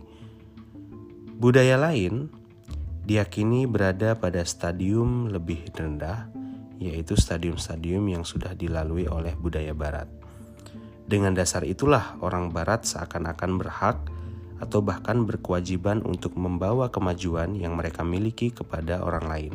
Budaya 1.34 1.74
lain 1.74 2.30
diyakini 3.04 3.66
berada 3.66 4.14
pada 4.14 4.46
stadium 4.46 5.28
lebih 5.28 5.66
rendah, 5.74 6.30
yaitu 6.78 7.18
stadium-stadium 7.18 8.06
yang 8.06 8.24
sudah 8.24 8.54
dilalui 8.54 9.10
oleh 9.10 9.34
budaya 9.34 9.74
Barat. 9.74 10.23
Dengan 11.04 11.37
dasar 11.37 11.68
itulah, 11.68 12.16
orang 12.25 12.49
Barat 12.49 12.88
seakan-akan 12.88 13.61
berhak 13.61 13.99
atau 14.62 14.80
bahkan 14.80 15.28
berkewajiban 15.28 16.00
untuk 16.06 16.32
membawa 16.40 16.88
kemajuan 16.88 17.52
yang 17.58 17.76
mereka 17.76 18.00
miliki 18.06 18.49
kepada 18.49 19.04
orang 19.04 19.26
lain. 19.28 19.54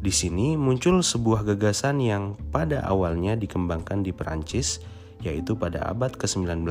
Di 0.00 0.08
sini 0.08 0.56
muncul 0.56 1.04
sebuah 1.04 1.44
gagasan 1.44 2.00
yang 2.00 2.40
pada 2.48 2.80
awalnya 2.88 3.36
dikembangkan 3.36 4.00
di 4.00 4.16
Perancis, 4.16 4.80
yaitu 5.20 5.52
pada 5.60 5.84
abad 5.84 6.16
ke-19, 6.16 6.64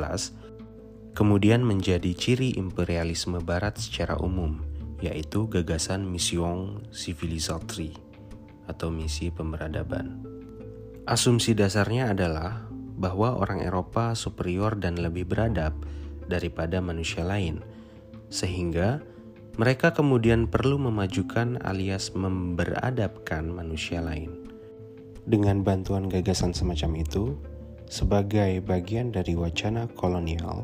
kemudian 1.14 1.62
menjadi 1.62 2.10
ciri 2.18 2.58
imperialisme 2.58 3.38
Barat 3.38 3.78
secara 3.78 4.18
umum, 4.18 4.66
yaitu 4.98 5.46
gagasan 5.46 6.10
mission 6.10 6.82
civilisatrice 6.90 8.02
atau 8.66 8.90
misi 8.90 9.30
pemberadaban. 9.30 10.26
Asumsi 11.06 11.54
dasarnya 11.54 12.18
adalah 12.18 12.69
bahwa 13.00 13.39
orang 13.39 13.63
Eropa 13.63 14.12
superior 14.13 14.75
dan 14.75 15.00
lebih 15.00 15.24
beradab 15.24 15.74
daripada 16.27 16.84
manusia 16.84 17.24
lain, 17.24 17.63
sehingga 18.27 19.00
Mereka 19.60 19.91
kemudian 19.91 20.48
perlu 20.48 20.79
memajukan 20.79 21.60
alias 21.68 22.15
memberadabkan 22.15 23.51
manusia 23.51 24.00
lain. 24.00 24.48
Dengan 25.27 25.68
bantuan 25.68 26.08
gagasan 26.08 26.56
semacam 26.56 27.03
itu, 27.03 27.36
sebagai 27.91 28.63
bagian 28.63 29.12
dari 29.12 29.36
wacana 29.36 29.91
kolonial, 29.91 30.63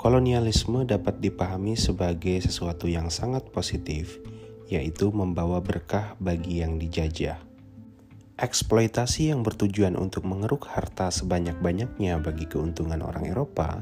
kolonialisme 0.00 0.88
dapat 0.88 1.20
dipahami 1.20 1.76
sebagai 1.76 2.40
sesuatu 2.40 2.88
yang 2.88 3.12
sangat 3.12 3.52
positif, 3.52 4.16
yaitu 4.72 5.12
membawa 5.12 5.60
berkah 5.60 6.16
bagi 6.16 6.64
yang 6.64 6.80
dijajah. 6.80 7.36
Eksploitasi 8.36 9.32
yang 9.32 9.40
bertujuan 9.40 9.96
untuk 9.96 10.28
mengeruk 10.28 10.68
harta 10.68 11.08
sebanyak-banyaknya 11.08 12.20
bagi 12.20 12.44
keuntungan 12.44 13.00
orang 13.00 13.24
Eropa 13.32 13.80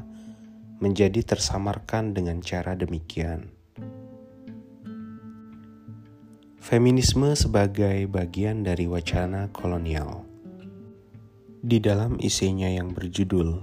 menjadi 0.79 1.27
tersamarkan 1.27 2.15
dengan 2.15 2.39
cara 2.39 2.71
demikian. 2.71 3.51
Feminisme 6.55 7.35
sebagai 7.35 8.07
bagian 8.07 8.63
dari 8.63 8.87
wacana 8.87 9.51
kolonial. 9.51 10.23
Di 11.59 11.83
dalam 11.83 12.15
isinya 12.23 12.71
yang 12.71 12.95
berjudul 12.95 13.59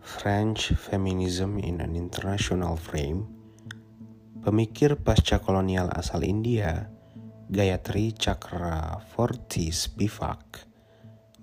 French 0.00 0.72
Feminism 0.72 1.60
in 1.60 1.84
an 1.84 1.92
International 1.92 2.80
Frame, 2.80 3.28
pemikir 4.40 4.96
pasca 4.96 5.36
kolonial 5.36 5.92
asal 5.92 6.24
India, 6.24 6.88
Gayatri 7.50 8.14
Chakravorty 8.14 9.74
Spivak, 9.74 10.70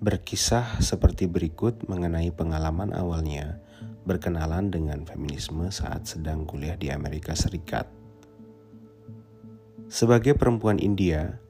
berkisah 0.00 0.80
seperti 0.80 1.28
berikut 1.28 1.84
mengenai 1.84 2.32
pengalaman 2.32 2.96
awalnya 2.96 3.60
berkenalan 4.08 4.72
dengan 4.72 5.04
feminisme 5.04 5.68
saat 5.68 6.08
sedang 6.08 6.48
kuliah 6.48 6.80
di 6.80 6.88
Amerika 6.88 7.36
Serikat. 7.36 7.92
Sebagai 9.92 10.32
perempuan 10.32 10.80
India, 10.80 11.44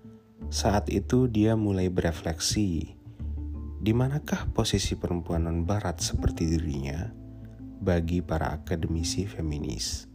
saat 0.51 0.91
itu 0.91 1.31
dia 1.31 1.55
mulai 1.55 1.87
berefleksi, 1.87 2.99
di 3.79 3.93
manakah 3.95 4.51
posisi 4.51 4.99
perempuan 4.99 5.47
non-barat 5.47 6.03
seperti 6.03 6.51
dirinya 6.51 7.07
bagi 7.79 8.27
para 8.27 8.59
akademisi 8.59 9.23
feminis. 9.23 10.11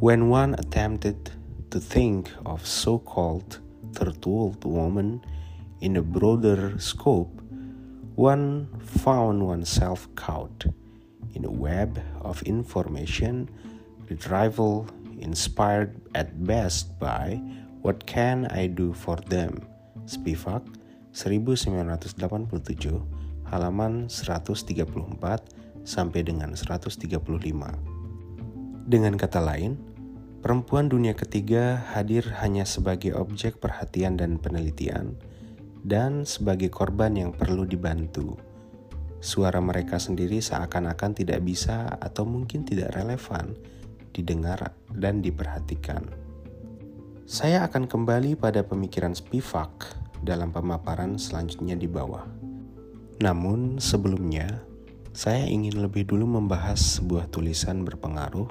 When 0.00 0.32
one 0.32 0.56
attempted 0.56 1.47
to 1.70 1.80
think 1.80 2.30
of 2.46 2.66
so-called 2.66 3.58
third 3.92 4.24
world 4.24 4.64
woman 4.64 5.20
in 5.80 5.96
a 5.96 6.02
broader 6.02 6.78
scope, 6.78 7.40
one 8.14 8.68
found 8.80 9.46
oneself 9.46 10.08
caught 10.14 10.66
in 11.34 11.44
a 11.44 11.50
web 11.50 12.00
of 12.20 12.42
information, 12.42 13.48
retrieval, 14.08 14.86
inspired 15.20 16.00
at 16.14 16.44
best 16.44 16.98
by 16.98 17.40
What 17.82 18.06
Can 18.06 18.46
I 18.50 18.66
Do 18.66 18.92
For 18.92 19.16
Them? 19.30 19.62
Spivak 20.06 20.66
1987 21.12 22.48
halaman 23.48 24.10
134 24.10 25.88
sampai 25.88 26.20
dengan 26.20 26.52
135. 26.52 27.08
Dengan 28.88 29.16
kata 29.16 29.40
lain, 29.40 29.80
perempuan 30.40 30.90
dunia 30.90 31.14
ketiga 31.18 31.82
hadir 31.94 32.26
hanya 32.42 32.66
sebagai 32.66 33.14
objek 33.14 33.58
perhatian 33.58 34.18
dan 34.18 34.38
penelitian 34.38 35.18
dan 35.82 36.26
sebagai 36.26 36.68
korban 36.68 37.14
yang 37.14 37.30
perlu 37.34 37.64
dibantu. 37.64 38.38
Suara 39.18 39.58
mereka 39.58 39.98
sendiri 39.98 40.38
seakan-akan 40.38 41.12
tidak 41.16 41.42
bisa 41.42 41.90
atau 41.98 42.22
mungkin 42.22 42.62
tidak 42.62 42.94
relevan 42.94 43.58
didengar, 44.18 44.74
dan 44.90 45.22
diperhatikan. 45.22 46.02
Saya 47.28 47.62
akan 47.70 47.86
kembali 47.86 48.34
pada 48.34 48.66
pemikiran 48.66 49.14
Spivak 49.14 49.94
dalam 50.26 50.50
pemaparan 50.50 51.20
selanjutnya 51.20 51.78
di 51.78 51.86
bawah. 51.86 52.26
Namun 53.22 53.78
sebelumnya, 53.78 54.48
saya 55.14 55.46
ingin 55.46 55.78
lebih 55.78 56.10
dulu 56.10 56.26
membahas 56.26 56.98
sebuah 56.98 57.30
tulisan 57.30 57.86
berpengaruh 57.86 58.50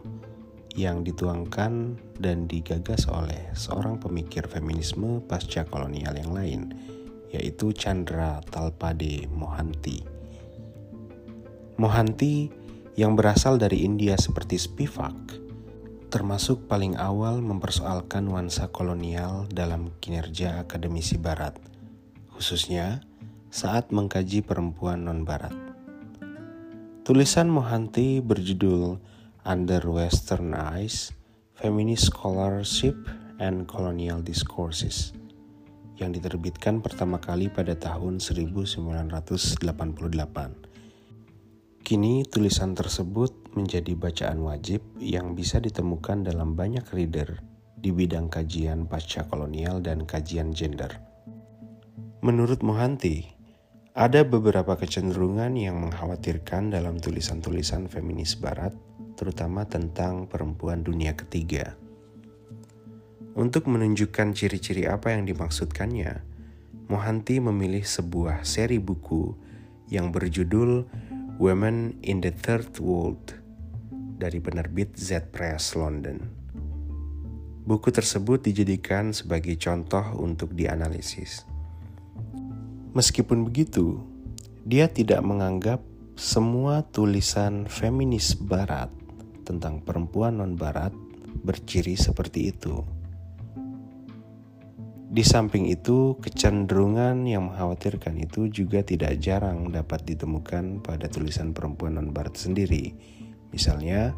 yang 0.77 1.01
dituangkan 1.01 1.97
dan 2.21 2.45
digagas 2.45 3.09
oleh 3.09 3.49
seorang 3.57 3.97
pemikir 3.97 4.45
feminisme 4.45 5.25
pasca 5.25 5.65
kolonial 5.65 6.13
yang 6.13 6.31
lain, 6.37 6.61
yaitu 7.33 7.73
Chandra 7.73 8.39
Talpade 8.45 9.25
Mohanty. 9.33 10.05
Mohanty 11.81 12.53
yang 12.93 13.17
berasal 13.17 13.57
dari 13.57 13.81
India 13.81 14.13
seperti 14.21 14.61
Spivak 14.61 15.47
termasuk 16.07 16.71
paling 16.71 16.95
awal 16.95 17.43
mempersoalkan 17.43 18.23
nuansa 18.23 18.71
kolonial 18.71 19.43
dalam 19.51 19.91
kinerja 19.99 20.63
akademisi 20.63 21.19
barat, 21.19 21.59
khususnya 22.31 23.03
saat 23.51 23.91
mengkaji 23.91 24.39
perempuan 24.39 25.03
non-barat. 25.03 25.51
Tulisan 27.03 27.51
Mohanty 27.51 28.23
berjudul 28.23 28.99
Under 29.47 29.79
Western 29.87 30.51
Eyes, 30.51 31.15
Feminist 31.55 32.11
Scholarship 32.11 32.99
and 33.39 33.63
Colonial 33.63 34.19
Discourses 34.19 35.15
yang 35.95 36.11
diterbitkan 36.11 36.83
pertama 36.83 37.15
kali 37.15 37.47
pada 37.47 37.71
tahun 37.79 38.19
1988 38.19 39.63
Kini 41.79 42.27
tulisan 42.27 42.75
tersebut 42.75 43.55
menjadi 43.55 43.95
bacaan 43.95 44.43
wajib 44.43 44.83
yang 44.99 45.31
bisa 45.31 45.63
ditemukan 45.63 46.27
dalam 46.27 46.59
banyak 46.59 46.83
reader 46.91 47.39
di 47.79 47.95
bidang 47.95 48.27
kajian 48.27 48.83
pasca 48.91 49.23
kolonial 49.31 49.79
dan 49.79 50.03
kajian 50.03 50.51
gender. 50.51 50.91
Menurut 52.19 52.59
Mohanty, 52.67 53.31
ada 53.95 54.27
beberapa 54.27 54.75
kecenderungan 54.75 55.55
yang 55.55 55.79
mengkhawatirkan 55.79 56.75
dalam 56.75 56.99
tulisan-tulisan 56.99 57.87
feminis 57.87 58.35
barat, 58.35 58.75
terutama 59.17 59.65
tentang 59.65 60.29
perempuan 60.29 60.85
dunia 60.85 61.17
ketiga. 61.17 61.73
Untuk 63.33 63.65
menunjukkan 63.65 64.37
ciri-ciri 64.37 64.85
apa 64.85 65.13
yang 65.13 65.25
dimaksudkannya, 65.25 66.21
Mohanty 66.87 67.41
memilih 67.41 67.83
sebuah 67.83 68.45
seri 68.45 68.77
buku 68.77 69.33
yang 69.89 70.13
berjudul 70.13 70.85
Women 71.37 72.01
in 72.01 72.21
the 72.21 72.33
Third 72.33 72.81
World 72.81 73.37
dari 74.17 74.41
penerbit 74.41 74.97
Z 74.97 75.29
Press 75.29 75.77
London. 75.77 76.17
Buku 77.67 77.93
tersebut 77.93 78.41
dijadikan 78.47 79.13
sebagai 79.13 79.53
contoh 79.59 80.17
untuk 80.17 80.57
dianalisis. 80.57 81.45
Meskipun 82.97 83.45
begitu, 83.45 84.01
dia 84.65 84.89
tidak 84.89 85.21
menganggap 85.21 85.85
semua 86.17 86.81
tulisan 86.89 87.69
feminis 87.69 88.33
barat 88.33 88.89
tentang 89.47 89.79
perempuan 89.79 90.43
non-barat 90.43 90.91
berciri 91.47 91.95
seperti 91.95 92.51
itu. 92.51 92.83
Di 95.07 95.23
samping 95.23 95.71
itu, 95.71 96.19
kecenderungan 96.19 97.23
yang 97.23 97.47
mengkhawatirkan 97.47 98.19
itu 98.19 98.51
juga 98.51 98.83
tidak 98.83 99.15
jarang 99.23 99.71
dapat 99.71 100.03
ditemukan 100.03 100.83
pada 100.83 101.07
tulisan 101.07 101.55
perempuan 101.55 101.95
non-barat 101.95 102.35
sendiri. 102.35 102.91
Misalnya, 103.55 104.11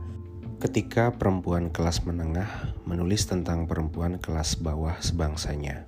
ketika 0.58 1.14
perempuan 1.14 1.70
kelas 1.70 2.04
menengah 2.10 2.74
menulis 2.90 3.30
tentang 3.30 3.70
perempuan 3.70 4.18
kelas 4.18 4.58
bawah 4.58 4.98
sebangsanya. 4.98 5.86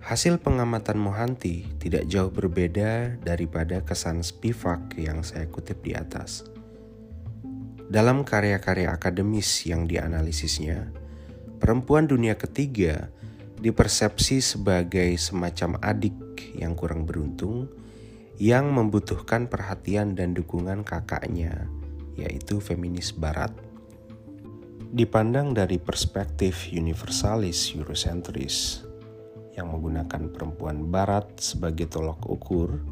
Hasil 0.00 0.40
pengamatan 0.40 0.96
Mohanty 0.96 1.68
tidak 1.76 2.08
jauh 2.08 2.32
berbeda 2.32 3.20
daripada 3.20 3.84
kesan 3.84 4.24
Spivak 4.24 4.96
yang 4.96 5.20
saya 5.20 5.44
kutip 5.44 5.84
di 5.84 5.92
atas. 5.92 6.48
Dalam 7.88 8.20
karya-karya 8.20 8.92
akademis 8.92 9.64
yang 9.64 9.88
dianalisisnya, 9.88 10.92
perempuan 11.56 12.04
dunia 12.04 12.36
ketiga 12.36 13.08
dipersepsi 13.56 14.44
sebagai 14.44 15.16
semacam 15.16 15.80
adik 15.80 16.52
yang 16.52 16.76
kurang 16.76 17.08
beruntung 17.08 17.72
yang 18.36 18.76
membutuhkan 18.76 19.48
perhatian 19.48 20.12
dan 20.12 20.36
dukungan 20.36 20.84
kakaknya, 20.84 21.64
yaitu 22.12 22.60
feminis 22.60 23.16
barat. 23.16 23.56
Dipandang 24.92 25.56
dari 25.56 25.80
perspektif 25.80 26.68
universalis 26.68 27.72
Eurocentris 27.72 28.84
yang 29.56 29.72
menggunakan 29.72 30.28
perempuan 30.28 30.92
barat 30.92 31.24
sebagai 31.40 31.88
tolok 31.88 32.20
ukur, 32.28 32.84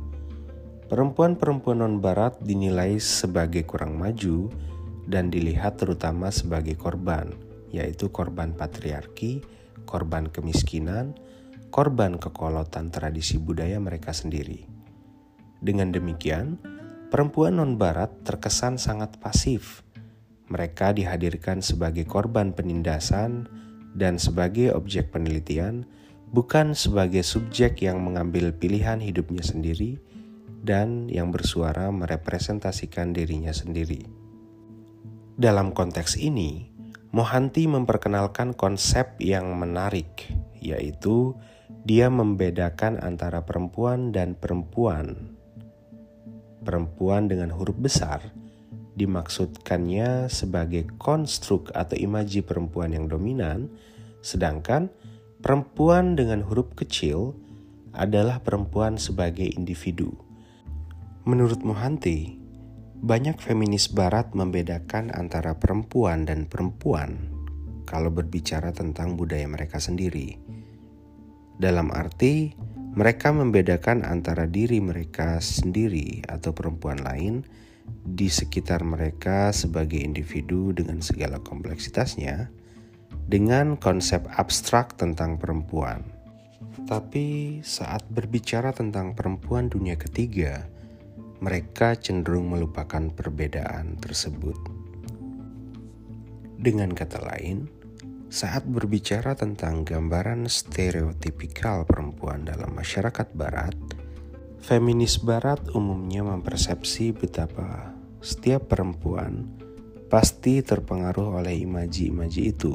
perempuan-perempuan 0.88 1.85
non-barat 1.85 2.40
dinilai 2.40 2.96
sebagai 2.96 3.68
kurang 3.68 4.00
maju 4.00 4.48
dan 5.07 5.31
dilihat 5.31 5.79
terutama 5.79 6.35
sebagai 6.35 6.75
korban, 6.75 7.31
yaitu 7.71 8.11
korban 8.11 8.55
patriarki 8.55 9.42
korban 9.87 10.27
kemiskinan, 10.29 11.14
korban 11.71 12.19
kekolotan 12.19 12.90
tradisi 12.90 13.38
budaya 13.38 13.79
mereka 13.79 14.11
sendiri. 14.11 14.66
Dengan 15.62 15.95
demikian, 15.95 16.61
perempuan 17.09 17.62
non-barat 17.62 18.12
terkesan 18.27 18.77
sangat 18.77 19.16
pasif, 19.23 19.87
mereka 20.51 20.92
dihadirkan 20.92 21.62
sebagai 21.62 22.05
korban 22.05 22.53
penindasan 22.53 23.49
dan 23.97 24.21
sebagai 24.21 24.75
objek 24.75 25.14
penelitian, 25.14 25.88
bukan 26.35 26.77
sebagai 26.77 27.25
subjek 27.25 27.81
yang 27.81 28.03
mengambil 28.03 28.53
pilihan 28.53 29.01
hidupnya 29.01 29.40
sendiri 29.40 29.97
dan 30.66 31.07
yang 31.09 31.31
bersuara 31.31 31.88
merepresentasikan 31.95 33.14
dirinya 33.14 33.55
sendiri. 33.55 34.15
Dalam 35.37 35.77
konteks 35.77 36.16
ini, 36.16 36.64
Mohanty 37.12 37.68
memperkenalkan 37.68 38.57
konsep 38.57 39.20
yang 39.20 39.53
menarik, 39.61 40.33
yaitu 40.64 41.37
dia 41.85 42.09
membedakan 42.09 42.96
antara 43.05 43.44
perempuan 43.44 44.16
dan 44.16 44.33
perempuan. 44.33 45.37
Perempuan 46.64 47.29
dengan 47.29 47.53
huruf 47.53 47.77
besar 47.77 48.25
dimaksudkannya 48.96 50.33
sebagai 50.33 50.88
konstruk 50.96 51.68
atau 51.77 52.01
imaji 52.01 52.40
perempuan 52.40 52.96
yang 52.96 53.05
dominan, 53.05 53.68
sedangkan 54.25 54.88
perempuan 55.44 56.16
dengan 56.16 56.40
huruf 56.49 56.72
kecil 56.72 57.37
adalah 57.92 58.40
perempuan 58.40 58.96
sebagai 58.96 59.53
individu. 59.53 60.16
Menurut 61.29 61.61
Mohanty, 61.61 62.40
banyak 63.02 63.37
feminis 63.40 63.92
barat 63.92 64.32
membedakan 64.32 65.12
antara 65.12 65.56
perempuan 65.61 66.24
dan 66.24 66.48
perempuan 66.48 67.28
kalau 67.85 68.09
berbicara 68.11 68.72
tentang 68.72 69.14
budaya 69.14 69.46
mereka 69.46 69.76
sendiri. 69.78 70.37
Dalam 71.56 71.92
arti, 71.92 72.52
mereka 72.96 73.32
membedakan 73.32 74.04
antara 74.04 74.48
diri 74.48 74.80
mereka 74.80 75.40
sendiri 75.40 76.24
atau 76.24 76.56
perempuan 76.56 77.00
lain 77.04 77.44
di 77.87 78.26
sekitar 78.26 78.82
mereka 78.82 79.52
sebagai 79.52 80.00
individu 80.00 80.72
dengan 80.72 81.04
segala 81.04 81.38
kompleksitasnya 81.38 82.50
dengan 83.26 83.76
konsep 83.76 84.24
abstrak 84.38 84.94
tentang 84.96 85.37
perempuan. 85.37 86.02
Tapi 86.87 87.61
saat 87.66 88.06
berbicara 88.09 88.70
tentang 88.70 89.12
perempuan 89.12 89.66
dunia 89.66 89.98
ketiga, 89.98 90.70
mereka 91.40 91.96
cenderung 91.96 92.53
melupakan 92.53 93.12
perbedaan 93.12 94.01
tersebut. 94.01 94.57
Dengan 96.57 96.90
kata 96.96 97.20
lain, 97.20 97.68
saat 98.27 98.66
berbicara 98.66 99.38
tentang 99.38 99.87
gambaran 99.87 100.49
stereotipikal 100.51 101.87
perempuan 101.87 102.42
dalam 102.49 102.75
masyarakat 102.75 103.29
barat, 103.37 103.77
Feminis 104.66 105.22
barat 105.22 105.62
umumnya 105.79 106.27
mempersepsi 106.27 107.14
betapa 107.14 107.94
setiap 108.18 108.66
perempuan 108.66 109.46
pasti 110.11 110.59
terpengaruh 110.59 111.38
oleh 111.38 111.62
imaji-imaji 111.62 112.51
itu. 112.51 112.75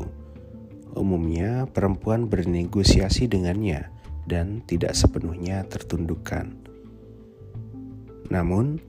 Umumnya 0.96 1.68
perempuan 1.68 2.32
bernegosiasi 2.32 3.28
dengannya 3.28 3.92
dan 4.24 4.64
tidak 4.64 4.96
sepenuhnya 4.96 5.68
tertundukkan. 5.68 6.71
Namun, 8.32 8.80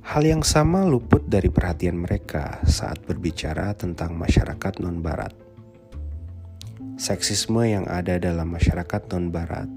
hal 0.00 0.24
yang 0.24 0.40
sama 0.40 0.88
luput 0.88 1.28
dari 1.28 1.52
perhatian 1.52 2.00
mereka 2.00 2.64
saat 2.64 3.04
berbicara 3.04 3.76
tentang 3.76 4.16
masyarakat 4.16 4.80
non-barat. 4.80 5.36
Seksisme 6.96 7.60
yang 7.68 7.84
ada 7.84 8.16
dalam 8.16 8.48
masyarakat 8.56 9.12
non-barat 9.12 9.68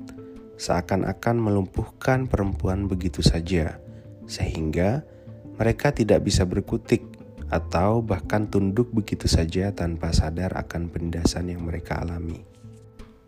seakan-akan 0.59 1.35
melumpuhkan 1.39 2.27
perempuan 2.27 2.87
begitu 2.87 3.19
saja, 3.23 3.79
sehingga 4.27 5.07
mereka 5.55 5.95
tidak 5.95 6.23
bisa 6.23 6.43
berkutik 6.43 7.03
atau 7.51 8.03
bahkan 8.03 8.45
tunduk 8.47 8.91
begitu 8.91 9.25
saja 9.25 9.71
tanpa 9.75 10.11
sadar 10.11 10.53
akan 10.55 10.91
penindasan 10.91 11.51
yang 11.51 11.63
mereka 11.63 12.03
alami. 12.03 12.43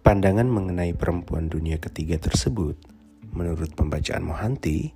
Pandangan 0.04 0.48
mengenai 0.48 0.92
perempuan 0.92 1.48
dunia 1.48 1.80
ketiga 1.80 2.20
tersebut, 2.20 2.76
menurut 3.32 3.72
pembacaan 3.76 4.28
Mohanty, 4.28 4.92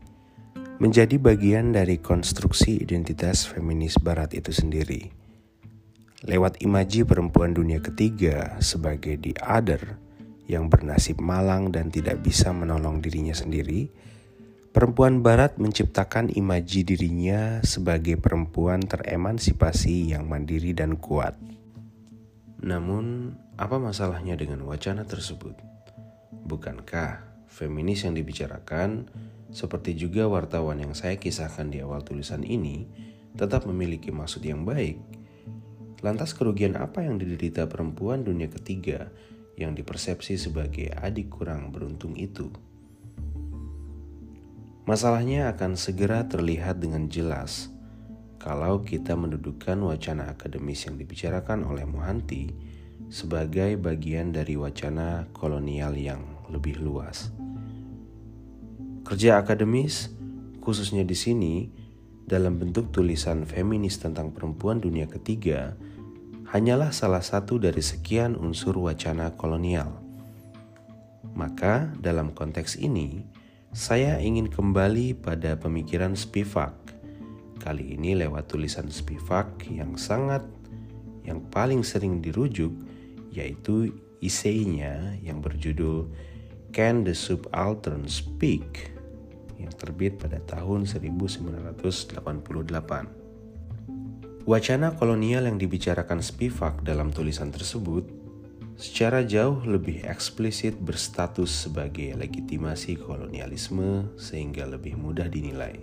menjadi 0.76 1.16
bagian 1.16 1.72
dari 1.72 2.04
konstruksi 2.04 2.84
identitas 2.84 3.48
feminis 3.48 3.96
barat 3.96 4.36
itu 4.36 4.52
sendiri. 4.52 5.08
Lewat 6.28 6.60
imaji 6.60 7.08
perempuan 7.08 7.56
dunia 7.56 7.80
ketiga 7.80 8.60
sebagai 8.60 9.16
the 9.22 9.32
other, 9.40 9.96
yang 10.46 10.68
bernasib 10.70 11.18
malang 11.24 11.72
dan 11.72 11.90
tidak 11.90 12.22
bisa 12.22 12.52
menolong 12.52 13.00
dirinya 13.00 13.34
sendiri, 13.34 13.90
perempuan 14.76 15.24
barat 15.24 15.58
menciptakan 15.58 16.30
imaji 16.34 16.84
dirinya 16.84 17.64
sebagai 17.64 18.20
perempuan 18.20 18.84
teremansipasi 18.84 20.12
yang 20.12 20.28
mandiri 20.28 20.76
dan 20.76 21.00
kuat. 21.00 21.40
Namun, 22.62 23.38
apa 23.56 23.78
masalahnya 23.80 24.36
dengan 24.36 24.66
wacana 24.68 25.06
tersebut? 25.08 25.56
Bukankah 26.46 27.24
feminis 27.48 28.04
yang 28.04 28.18
dibicarakan, 28.18 29.08
seperti 29.56 29.96
juga 29.96 30.28
wartawan 30.28 30.84
yang 30.84 30.92
saya 30.92 31.16
kisahkan 31.16 31.72
di 31.72 31.80
awal 31.80 32.04
tulisan 32.04 32.44
ini, 32.44 32.92
tetap 33.40 33.64
memiliki 33.64 34.12
maksud 34.12 34.44
yang 34.44 34.68
baik? 34.68 35.00
Lantas 36.04 36.36
kerugian 36.36 36.76
apa 36.76 37.08
yang 37.08 37.16
diderita 37.16 37.64
perempuan 37.72 38.28
dunia 38.28 38.52
ketiga 38.52 39.08
yang 39.56 39.72
dipersepsi 39.72 40.36
sebagai 40.36 40.92
adik 41.00 41.32
kurang 41.32 41.72
beruntung 41.72 42.20
itu. 42.20 42.52
Masalahnya 44.84 45.50
akan 45.56 45.80
segera 45.80 46.28
terlihat 46.28 46.84
dengan 46.84 47.08
jelas 47.08 47.72
kalau 48.38 48.86
kita 48.86 49.18
mendudukan 49.18 49.82
wacana 49.82 50.36
akademis 50.36 50.86
yang 50.86 51.02
dibicarakan 51.02 51.66
oleh 51.66 51.88
Mohanty 51.88 52.54
sebagai 53.10 53.80
bagian 53.82 54.30
dari 54.30 54.54
wacana 54.60 55.26
kolonial 55.34 55.98
yang 55.98 56.22
lebih 56.54 56.78
luas. 56.78 57.35
Kerja 59.06 59.38
akademis, 59.38 60.10
khususnya 60.66 61.06
di 61.06 61.14
sini, 61.14 61.70
dalam 62.26 62.58
bentuk 62.58 62.90
tulisan 62.90 63.46
feminis 63.46 64.02
tentang 64.02 64.34
perempuan 64.34 64.82
dunia 64.82 65.06
ketiga, 65.06 65.78
hanyalah 66.50 66.90
salah 66.90 67.22
satu 67.22 67.62
dari 67.62 67.86
sekian 67.86 68.34
unsur 68.34 68.74
wacana 68.82 69.38
kolonial. 69.38 69.94
Maka, 71.38 71.94
dalam 72.02 72.34
konteks 72.34 72.82
ini, 72.82 73.22
saya 73.78 74.18
ingin 74.18 74.50
kembali 74.50 75.22
pada 75.22 75.54
pemikiran 75.54 76.18
Spivak. 76.18 76.74
Kali 77.62 77.94
ini 77.94 78.18
lewat 78.18 78.50
tulisan 78.50 78.90
Spivak 78.90 79.70
yang 79.70 80.02
sangat 80.02 80.42
yang 81.22 81.46
paling 81.54 81.86
sering 81.86 82.26
dirujuk 82.26 82.74
yaitu 83.30 83.94
isainya 84.18 85.14
yang 85.22 85.46
berjudul 85.46 86.10
Can 86.74 87.06
the 87.06 87.14
Subaltern 87.14 88.10
Speak 88.10 88.95
yang 89.60 89.74
terbit 89.74 90.18
pada 90.20 90.40
tahun 90.44 90.88
1988. 90.88 92.16
Wacana 94.46 94.94
kolonial 94.94 95.50
yang 95.50 95.58
dibicarakan 95.58 96.22
Spivak 96.22 96.86
dalam 96.86 97.10
tulisan 97.10 97.50
tersebut 97.50 98.06
secara 98.76 99.24
jauh 99.24 99.64
lebih 99.64 100.04
eksplisit 100.06 100.76
berstatus 100.78 101.50
sebagai 101.50 102.14
legitimasi 102.14 103.00
kolonialisme 103.00 104.14
sehingga 104.20 104.68
lebih 104.68 105.00
mudah 105.00 105.32
dinilai. 105.32 105.80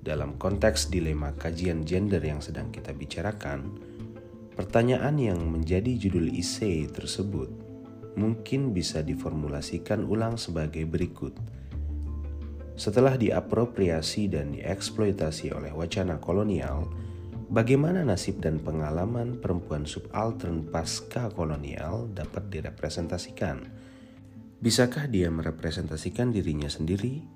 Dalam 0.00 0.40
konteks 0.40 0.88
dilema 0.88 1.36
kajian 1.36 1.84
gender 1.84 2.24
yang 2.24 2.40
sedang 2.40 2.72
kita 2.72 2.96
bicarakan, 2.96 3.68
pertanyaan 4.56 5.20
yang 5.20 5.44
menjadi 5.44 5.92
judul 6.00 6.32
isei 6.32 6.88
tersebut 6.88 7.52
mungkin 8.16 8.72
bisa 8.72 9.04
diformulasikan 9.04 10.08
ulang 10.08 10.40
sebagai 10.40 10.88
berikut. 10.88 11.36
Setelah 12.80 13.20
diapropriasi 13.20 14.32
dan 14.32 14.56
dieksploitasi 14.56 15.52
oleh 15.52 15.68
wacana 15.76 16.16
kolonial, 16.16 16.88
Bagaimana 17.50 18.06
nasib 18.06 18.38
dan 18.38 18.62
pengalaman 18.62 19.42
perempuan 19.42 19.82
subaltern 19.82 20.70
pasca 20.70 21.26
kolonial 21.34 22.06
dapat 22.14 22.46
direpresentasikan? 22.46 23.66
Bisakah 24.62 25.10
dia 25.10 25.34
merepresentasikan 25.34 26.30
dirinya 26.30 26.70
sendiri? 26.70 27.26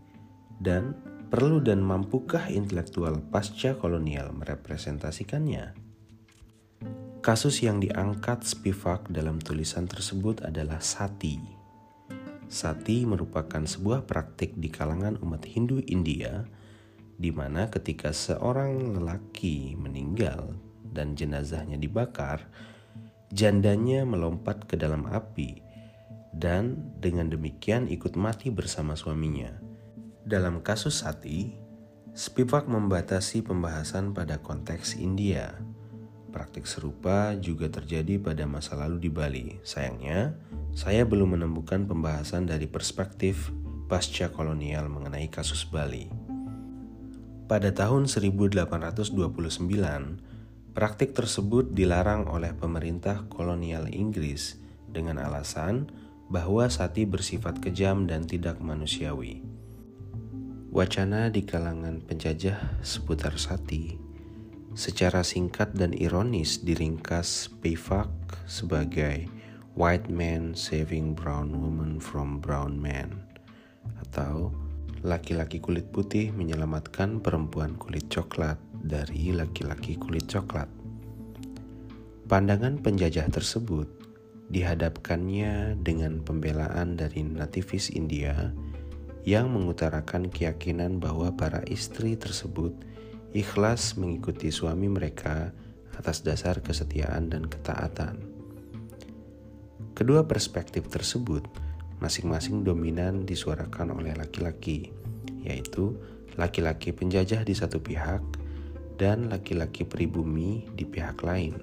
Dan 0.54 0.94
perlu 1.26 1.58
dan 1.58 1.82
mampukah 1.82 2.46
intelektual 2.46 3.26
pasca 3.26 3.74
kolonial 3.74 4.30
merepresentasikannya? 4.38 5.74
Kasus 7.18 7.66
yang 7.66 7.82
diangkat 7.82 8.46
Spivak 8.46 9.10
dalam 9.10 9.42
tulisan 9.42 9.90
tersebut 9.90 10.46
adalah 10.46 10.78
sati. 10.78 11.42
Sati 12.46 13.08
merupakan 13.08 13.64
sebuah 13.64 14.04
praktik 14.04 14.54
di 14.58 14.68
kalangan 14.68 15.18
umat 15.20 15.44
Hindu 15.48 15.82
India 15.88 16.44
di 17.14 17.30
mana 17.30 17.70
ketika 17.70 18.10
seorang 18.10 18.98
lelaki 18.98 19.78
meninggal 19.78 20.54
dan 20.82 21.14
jenazahnya 21.14 21.78
dibakar, 21.78 22.46
jandanya 23.30 24.02
melompat 24.06 24.66
ke 24.66 24.74
dalam 24.74 25.06
api 25.10 25.62
dan 26.34 26.94
dengan 26.98 27.30
demikian 27.30 27.86
ikut 27.86 28.18
mati 28.18 28.50
bersama 28.50 28.98
suaminya. 28.98 29.54
Dalam 30.26 30.64
kasus 30.64 31.02
Sati, 31.04 31.64
Spivak 32.14 32.70
membatasi 32.70 33.42
pembahasan 33.42 34.14
pada 34.14 34.38
konteks 34.38 34.94
India. 34.94 35.58
Praktik 36.34 36.66
serupa 36.66 37.38
juga 37.38 37.70
terjadi 37.70 38.18
pada 38.18 38.42
masa 38.42 38.74
lalu 38.74 39.06
di 39.06 39.10
Bali. 39.14 39.54
Sayangnya, 39.62 40.34
saya 40.74 41.06
belum 41.06 41.38
menemukan 41.38 41.86
pembahasan 41.86 42.50
dari 42.50 42.66
perspektif 42.66 43.54
pasca 43.86 44.34
kolonial 44.34 44.90
mengenai 44.90 45.30
kasus 45.30 45.62
Bali. 45.62 46.10
Pada 47.46 47.70
tahun 47.70 48.10
1829, 48.10 49.14
Praktik 50.74 51.14
tersebut 51.14 51.70
dilarang 51.70 52.26
oleh 52.26 52.50
pemerintah 52.50 53.30
kolonial 53.30 53.86
Inggris 53.94 54.58
dengan 54.90 55.22
alasan 55.22 55.86
bahwa 56.26 56.66
sati 56.66 57.06
bersifat 57.06 57.62
kejam 57.62 58.10
dan 58.10 58.26
tidak 58.26 58.58
manusiawi. 58.58 59.38
Wacana 60.74 61.30
di 61.30 61.46
kalangan 61.46 62.02
penjajah 62.02 62.82
seputar 62.82 63.38
sati 63.38 64.03
secara 64.74 65.22
singkat 65.22 65.70
dan 65.78 65.94
ironis 65.94 66.62
diringkas 66.66 67.46
Spivak 67.46 68.10
sebagai 68.50 69.30
white 69.78 70.10
man 70.10 70.54
saving 70.54 71.14
brown 71.14 71.54
woman 71.54 72.02
from 72.02 72.42
brown 72.42 72.78
man 72.78 73.22
atau 74.02 74.50
laki-laki 75.06 75.62
kulit 75.62 75.86
putih 75.94 76.34
menyelamatkan 76.34 77.22
perempuan 77.22 77.78
kulit 77.78 78.10
coklat 78.10 78.58
dari 78.72 79.30
laki-laki 79.30 79.94
kulit 79.94 80.26
coklat. 80.26 80.66
Pandangan 82.24 82.80
penjajah 82.80 83.28
tersebut 83.28 83.86
dihadapkannya 84.48 85.76
dengan 85.80 86.24
pembelaan 86.24 86.96
dari 86.96 87.20
nativis 87.20 87.92
India 87.92 88.50
yang 89.24 89.52
mengutarakan 89.52 90.28
keyakinan 90.28 91.00
bahwa 91.00 91.32
para 91.32 91.64
istri 91.68 92.16
tersebut 92.16 92.76
ikhlas 93.34 93.98
mengikuti 93.98 94.54
suami 94.54 94.86
mereka 94.86 95.50
atas 95.98 96.22
dasar 96.22 96.62
kesetiaan 96.62 97.26
dan 97.34 97.50
ketaatan. 97.50 98.22
Kedua 99.94 100.22
perspektif 100.26 100.86
tersebut 100.86 101.42
masing-masing 101.98 102.62
dominan 102.62 103.26
disuarakan 103.26 103.94
oleh 103.98 104.14
laki-laki, 104.14 104.94
yaitu 105.42 105.98
laki-laki 106.38 106.94
penjajah 106.94 107.42
di 107.42 107.54
satu 107.54 107.82
pihak 107.82 108.22
dan 108.98 109.30
laki-laki 109.30 109.82
pribumi 109.82 110.66
di 110.74 110.86
pihak 110.86 111.18
lain. 111.26 111.58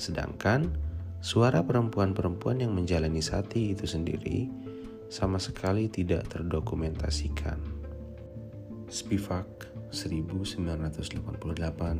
Sedangkan 0.00 0.72
suara 1.20 1.60
perempuan-perempuan 1.60 2.64
yang 2.64 2.72
menjalani 2.72 3.20
sati 3.20 3.76
itu 3.76 3.84
sendiri 3.84 4.48
sama 5.12 5.36
sekali 5.36 5.92
tidak 5.92 6.32
terdokumentasikan. 6.32 7.60
Spivak 8.88 9.69
1988 9.90 11.18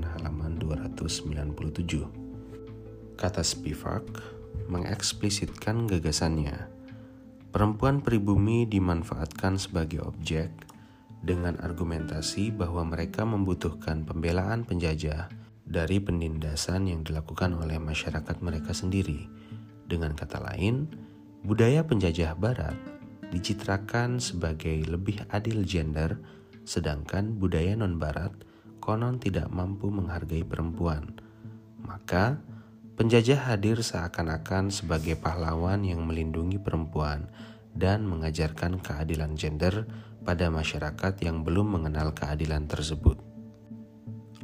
halaman 0.07 0.53
297 0.63 3.19
Kata 3.19 3.43
Spivak 3.43 4.07
mengeksplisitkan 4.71 5.91
gagasannya. 5.91 6.71
Perempuan 7.51 7.99
pribumi 7.99 8.63
dimanfaatkan 8.71 9.59
sebagai 9.59 10.07
objek 10.07 10.55
dengan 11.21 11.59
argumentasi 11.59 12.55
bahwa 12.55 12.87
mereka 12.87 13.27
membutuhkan 13.27 14.07
pembelaan 14.07 14.63
penjajah 14.63 15.27
dari 15.67 15.99
penindasan 15.99 16.87
yang 16.87 17.03
dilakukan 17.03 17.59
oleh 17.59 17.83
masyarakat 17.83 18.39
mereka 18.39 18.71
sendiri. 18.71 19.27
Dengan 19.91 20.15
kata 20.15 20.39
lain, 20.39 20.87
budaya 21.43 21.83
penjajah 21.83 22.39
Barat 22.39 22.79
dicitrakan 23.35 24.23
sebagai 24.23 24.87
lebih 24.87 25.27
adil 25.31 25.67
gender, 25.67 26.19
sedangkan 26.65 27.37
budaya 27.37 27.77
non-Barat 27.77 28.33
konon 28.81 29.21
tidak 29.21 29.53
mampu 29.53 29.93
menghargai 29.93 30.43
perempuan. 30.43 31.15
Maka, 31.85 32.41
penjajah 32.97 33.53
hadir 33.53 33.81
seakan-akan 33.81 34.73
sebagai 34.73 35.15
pahlawan 35.21 35.85
yang 35.85 36.03
melindungi 36.05 36.57
perempuan 36.59 37.29
dan 37.77 38.09
mengajarkan 38.09 38.83
keadilan 38.83 39.37
gender 39.39 39.87
pada 40.25 40.51
masyarakat 40.51 41.23
yang 41.23 41.47
belum 41.47 41.81
mengenal 41.81 42.13
keadilan 42.13 42.67
tersebut. 42.67 43.17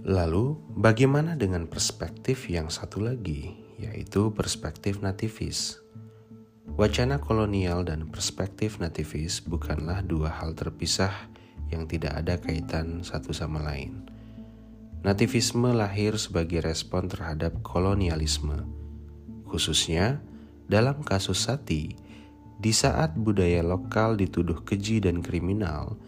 Lalu, 0.06 0.54
bagaimana 0.78 1.34
dengan 1.34 1.66
perspektif 1.66 2.46
yang 2.46 2.70
satu 2.70 3.02
lagi, 3.02 3.58
yaitu 3.82 4.30
perspektif 4.30 5.02
nativis? 5.02 5.82
Wacana 6.76 7.18
kolonial 7.18 7.82
dan 7.82 8.06
perspektif 8.12 8.78
nativis 8.78 9.42
bukanlah 9.42 10.04
dua 10.04 10.28
hal 10.28 10.52
terpisah 10.52 11.10
yang 11.70 11.88
tidak 11.90 12.14
ada 12.18 12.38
kaitan 12.38 13.02
satu 13.02 13.34
sama 13.34 13.62
lain. 13.62 14.06
Nativisme 15.06 15.70
lahir 15.70 16.18
sebagai 16.18 16.62
respon 16.66 17.06
terhadap 17.06 17.62
kolonialisme, 17.62 18.66
khususnya 19.46 20.18
dalam 20.66 21.02
kasus 21.06 21.46
Sati 21.46 21.94
di 22.56 22.72
saat 22.72 23.12
budaya 23.14 23.60
lokal 23.60 24.16
dituduh 24.16 24.64
keji 24.64 25.04
dan 25.04 25.20
kriminal, 25.20 26.00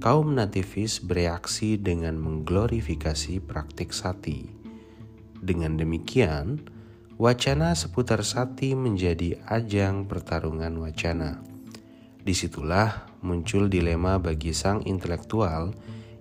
kaum 0.00 0.32
nativis 0.32 0.96
bereaksi 0.96 1.76
dengan 1.76 2.16
mengglorifikasi 2.16 3.44
praktik 3.44 3.92
sati. 3.92 4.48
Dengan 5.44 5.76
demikian, 5.76 6.64
wacana 7.20 7.76
seputar 7.76 8.24
sati 8.24 8.72
menjadi 8.72 9.36
ajang 9.44 10.08
pertarungan 10.08 10.72
wacana. 10.80 11.44
Di 12.24 12.32
situlah 12.32 13.09
muncul 13.20 13.68
dilema 13.68 14.20
bagi 14.20 14.52
sang 14.52 14.84
intelektual 14.84 15.72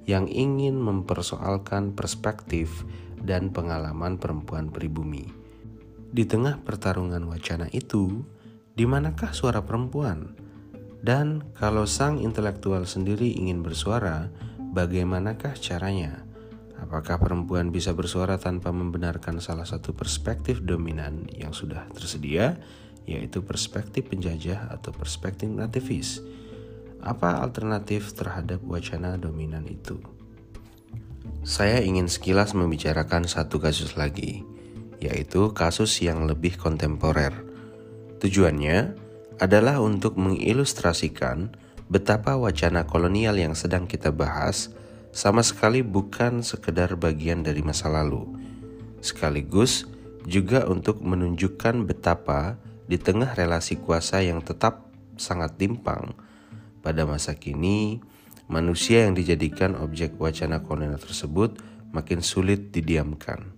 yang 0.10 0.26
ingin 0.26 0.80
mempersoalkan 0.80 1.94
perspektif 1.94 2.84
dan 3.22 3.52
pengalaman 3.52 4.18
perempuan 4.18 4.72
pribumi. 4.74 5.30
Di 6.10 6.26
tengah 6.26 6.58
pertarungan 6.66 7.22
wacana 7.30 7.70
itu, 7.70 8.26
di 8.74 8.90
manakah 8.90 9.36
suara 9.36 9.62
perempuan? 9.62 10.34
Dan 11.00 11.46
kalau 11.56 11.86
sang 11.86 12.20
intelektual 12.20 12.84
sendiri 12.90 13.30
ingin 13.38 13.62
bersuara, 13.62 14.34
bagaimanakah 14.74 15.56
caranya? 15.62 16.26
Apakah 16.80 17.20
perempuan 17.20 17.70
bisa 17.70 17.92
bersuara 17.92 18.40
tanpa 18.40 18.72
membenarkan 18.72 19.44
salah 19.44 19.68
satu 19.68 19.92
perspektif 19.92 20.64
dominan 20.64 21.28
yang 21.36 21.52
sudah 21.52 21.86
tersedia, 21.92 22.56
yaitu 23.04 23.44
perspektif 23.44 24.08
penjajah 24.08 24.72
atau 24.72 24.96
perspektif 24.96 25.52
nativis? 25.52 26.24
Apa 27.00 27.40
alternatif 27.40 28.12
terhadap 28.16 28.60
wacana 28.68 29.16
dominan 29.16 29.64
itu? 29.68 30.00
Saya 31.48 31.80
ingin 31.80 32.12
sekilas 32.12 32.52
membicarakan 32.52 33.26
satu 33.26 33.64
kasus 33.64 33.96
lagi, 33.96 34.44
yaitu 35.00 35.56
kasus 35.56 36.04
yang 36.04 36.28
lebih 36.28 36.60
kontemporer 36.60 37.50
Tujuannya 38.20 39.00
adalah 39.40 39.80
untuk 39.80 40.20
mengilustrasikan 40.20 41.56
betapa 41.88 42.36
wacana 42.36 42.84
kolonial 42.84 43.40
yang 43.40 43.56
sedang 43.56 43.88
kita 43.88 44.12
bahas 44.12 44.76
sama 45.16 45.40
sekali 45.40 45.80
bukan 45.80 46.44
sekedar 46.44 47.00
bagian 47.00 47.48
dari 47.48 47.64
masa 47.64 47.88
lalu, 47.88 48.28
sekaligus 49.00 49.88
juga 50.28 50.68
untuk 50.68 51.00
menunjukkan 51.00 51.88
betapa 51.88 52.60
di 52.92 53.00
tengah 53.00 53.32
relasi 53.40 53.80
kuasa 53.80 54.20
yang 54.20 54.44
tetap 54.44 54.92
sangat 55.16 55.56
timpang 55.56 56.12
pada 56.80 57.04
masa 57.04 57.36
kini, 57.36 58.04
manusia 58.50 59.06
yang 59.08 59.16
dijadikan 59.16 59.78
objek 59.78 60.18
wacana 60.18 60.64
kolonial 60.64 61.00
tersebut 61.00 61.60
makin 61.92 62.24
sulit 62.24 62.72
didiamkan. 62.74 63.54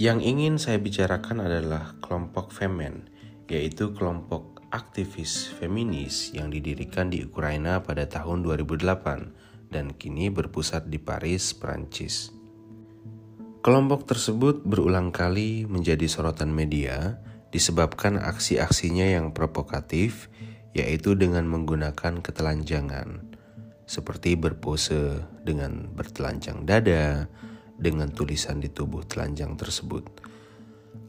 Yang 0.00 0.18
ingin 0.26 0.54
saya 0.58 0.82
bicarakan 0.82 1.46
adalah 1.46 1.94
kelompok 2.02 2.50
Femen 2.50 3.12
yaitu 3.52 3.92
kelompok 3.92 4.64
aktivis 4.72 5.52
feminis 5.60 6.32
yang 6.32 6.48
didirikan 6.48 7.12
di 7.12 7.20
Ukraina 7.20 7.84
pada 7.84 8.08
tahun 8.08 8.40
2008 8.40 9.68
dan 9.68 9.92
kini 9.92 10.32
berpusat 10.32 10.88
di 10.88 10.96
Paris, 10.96 11.52
Prancis. 11.52 12.32
Kelompok 13.60 14.08
tersebut 14.08 14.64
berulang 14.64 15.12
kali 15.12 15.68
menjadi 15.68 16.08
sorotan 16.08 16.50
media 16.50 17.20
disebabkan 17.52 18.16
aksi-aksinya 18.18 19.12
yang 19.12 19.36
provokatif, 19.36 20.32
yaitu 20.72 21.16
dengan 21.16 21.44
menggunakan 21.48 22.20
ketelanjangan, 22.24 23.08
seperti 23.84 24.36
berpose 24.36 25.24
dengan 25.44 25.88
bertelanjang 25.92 26.64
dada, 26.64 27.28
dengan 27.76 28.12
tulisan 28.12 28.60
di 28.60 28.72
tubuh 28.72 29.04
telanjang 29.04 29.56
tersebut. 29.56 30.08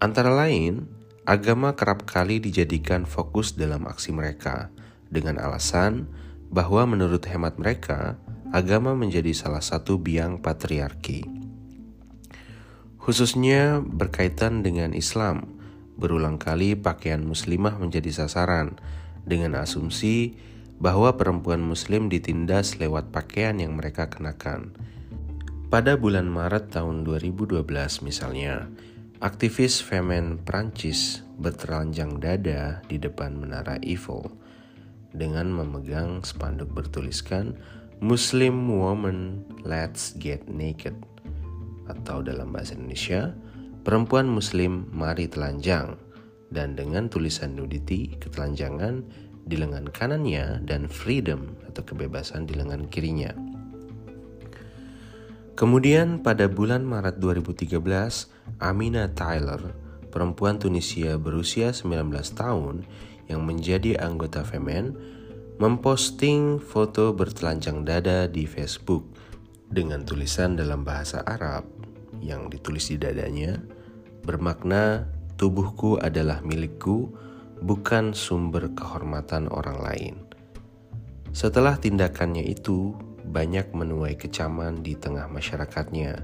Antara 0.04 0.32
lain, 0.32 1.04
Agama 1.24 1.72
kerap 1.72 2.04
kali 2.04 2.44
dijadikan 2.44 3.08
fokus 3.08 3.56
dalam 3.56 3.88
aksi 3.88 4.12
mereka 4.12 4.68
dengan 5.08 5.40
alasan 5.40 6.12
bahwa 6.52 6.84
menurut 6.84 7.24
hemat 7.32 7.56
mereka, 7.56 8.20
agama 8.52 8.92
menjadi 8.92 9.32
salah 9.32 9.64
satu 9.64 10.04
biang 10.04 10.44
patriarki. 10.44 11.24
Khususnya 13.00 13.80
berkaitan 13.80 14.68
dengan 14.68 14.92
Islam, 14.92 15.48
berulang 15.96 16.36
kali 16.36 16.76
pakaian 16.76 17.24
muslimah 17.24 17.80
menjadi 17.80 18.12
sasaran 18.12 18.76
dengan 19.24 19.60
asumsi 19.60 20.36
bahwa 20.80 21.16
perempuan 21.16 21.64
Muslim 21.64 22.12
ditindas 22.12 22.80
lewat 22.80 23.16
pakaian 23.16 23.56
yang 23.60 23.80
mereka 23.80 24.12
kenakan. 24.12 24.76
Pada 25.72 25.98
bulan 25.98 26.30
Maret 26.30 26.70
tahun 26.76 27.08
2012 27.08 27.66
misalnya, 28.06 28.70
aktivis 29.24 29.82
Femen 29.82 30.38
Prancis 30.44 31.26
bertelanjang 31.40 32.22
dada 32.22 32.84
di 32.92 33.02
depan 33.02 33.40
menara 33.40 33.82
Eiffel 33.82 34.30
dengan 35.16 35.50
memegang 35.50 36.22
spanduk 36.22 36.70
bertuliskan 36.74 37.58
Muslim 38.04 38.68
Woman 38.68 39.48
Let's 39.64 40.14
Get 40.20 40.46
Naked 40.52 40.94
atau 41.88 42.20
dalam 42.20 42.52
bahasa 42.52 42.76
Indonesia, 42.76 43.32
perempuan 43.88 44.28
muslim 44.28 44.88
mari 44.92 45.28
telanjang 45.28 45.96
dan 46.54 46.78
dengan 46.78 47.10
tulisan 47.10 47.58
nudity 47.58 48.14
ketelanjangan 48.22 49.02
di 49.44 49.60
lengan 49.60 49.90
kanannya 49.92 50.64
dan 50.64 50.88
freedom 50.88 51.58
atau 51.68 51.84
kebebasan 51.84 52.48
di 52.48 52.56
lengan 52.56 52.88
kirinya. 52.88 53.34
Kemudian 55.54 56.26
pada 56.26 56.50
bulan 56.50 56.82
Maret 56.82 57.22
2013, 57.22 57.78
Amina 58.58 59.12
Tyler, 59.14 59.76
perempuan 60.10 60.58
Tunisia 60.58 61.18
berusia 61.22 61.74
19 61.74 62.10
tahun 62.34 62.86
yang 63.30 63.46
menjadi 63.46 64.02
anggota 64.02 64.42
Femen, 64.42 64.98
memposting 65.62 66.58
foto 66.58 67.14
bertelanjang 67.14 67.86
dada 67.86 68.26
di 68.26 68.50
Facebook 68.50 69.06
dengan 69.70 70.02
tulisan 70.06 70.58
dalam 70.58 70.82
bahasa 70.82 71.22
Arab 71.22 71.70
yang 72.22 72.50
ditulis 72.50 72.90
di 72.90 72.98
dadanya 72.98 73.62
bermakna 74.24 75.06
tubuhku 75.44 76.00
adalah 76.00 76.40
milikku 76.40 77.12
bukan 77.60 78.16
sumber 78.16 78.72
kehormatan 78.72 79.52
orang 79.52 79.76
lain. 79.84 80.16
Setelah 81.36 81.76
tindakannya 81.76 82.48
itu, 82.48 82.96
banyak 83.28 83.76
menuai 83.76 84.16
kecaman 84.16 84.88
di 84.88 84.96
tengah 84.96 85.28
masyarakatnya. 85.28 86.24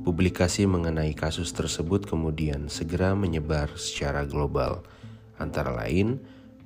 Publikasi 0.00 0.64
mengenai 0.64 1.12
kasus 1.12 1.52
tersebut 1.52 2.08
kemudian 2.08 2.72
segera 2.72 3.12
menyebar 3.12 3.76
secara 3.76 4.24
global. 4.24 4.80
Antara 5.36 5.76
lain, 5.76 6.16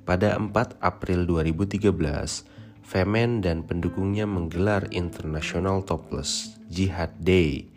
pada 0.07 0.39
4 0.39 0.79
April 0.79 1.27
2013, 1.27 2.47
Femen 2.87 3.43
dan 3.43 3.67
pendukungnya 3.67 4.23
menggelar 4.23 4.87
International 4.95 5.83
Topless 5.83 6.55
Jihad 6.71 7.11
Day 7.19 7.67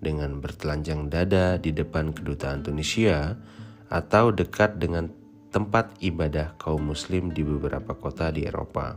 dengan 0.00 0.40
bertelanjang 0.40 1.12
dada 1.12 1.60
di 1.60 1.70
depan 1.76 2.16
kedutaan 2.16 2.64
Tunisia 2.64 3.36
atau 3.92 4.32
dekat 4.32 4.80
dengan 4.80 5.12
tempat 5.52 6.00
ibadah 6.00 6.56
kaum 6.56 6.90
muslim 6.90 7.30
di 7.30 7.44
beberapa 7.44 7.92
kota 7.92 8.32
di 8.32 8.48
Eropa. 8.48 8.96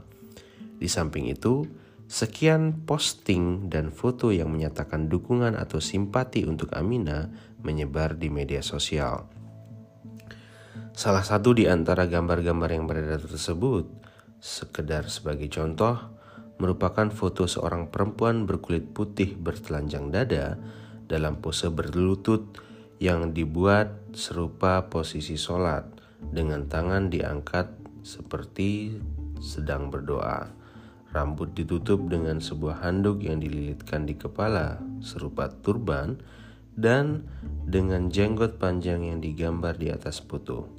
Di 0.79 0.87
samping 0.87 1.27
itu, 1.27 1.67
sekian 2.07 2.87
posting 2.87 3.67
dan 3.67 3.91
foto 3.91 4.31
yang 4.31 4.53
menyatakan 4.53 5.11
dukungan 5.11 5.59
atau 5.59 5.83
simpati 5.83 6.47
untuk 6.47 6.71
Amina 6.71 7.27
menyebar 7.65 8.15
di 8.15 8.29
media 8.29 8.61
sosial. 8.61 9.27
Salah 10.93 11.25
satu 11.25 11.57
di 11.57 11.65
antara 11.65 12.05
gambar-gambar 12.05 12.69
yang 12.69 12.85
beredar 12.85 13.25
tersebut, 13.25 13.89
sekedar 14.37 15.09
sebagai 15.09 15.49
contoh, 15.49 15.97
merupakan 16.61 17.09
foto 17.09 17.49
seorang 17.49 17.89
perempuan 17.89 18.45
berkulit 18.45 18.93
putih 18.93 19.33
bertelanjang 19.33 20.13
dada 20.13 20.61
dalam 21.13 21.37
pose 21.37 21.69
berlutut 21.69 22.57
yang 22.97 23.37
dibuat 23.37 24.17
serupa 24.17 24.89
posisi 24.89 25.37
sholat 25.37 25.85
dengan 26.17 26.65
tangan 26.65 27.13
diangkat 27.13 27.69
seperti 28.01 28.97
sedang 29.37 29.93
berdoa. 29.93 30.49
Rambut 31.13 31.53
ditutup 31.53 32.09
dengan 32.09 32.41
sebuah 32.41 32.81
handuk 32.81 33.21
yang 33.21 33.37
dililitkan 33.37 34.09
di 34.09 34.17
kepala 34.17 34.81
serupa 35.05 35.53
turban 35.53 36.17
dan 36.73 37.29
dengan 37.69 38.09
jenggot 38.09 38.57
panjang 38.57 39.05
yang 39.05 39.21
digambar 39.21 39.77
di 39.77 39.93
atas 39.93 40.17
foto. 40.17 40.73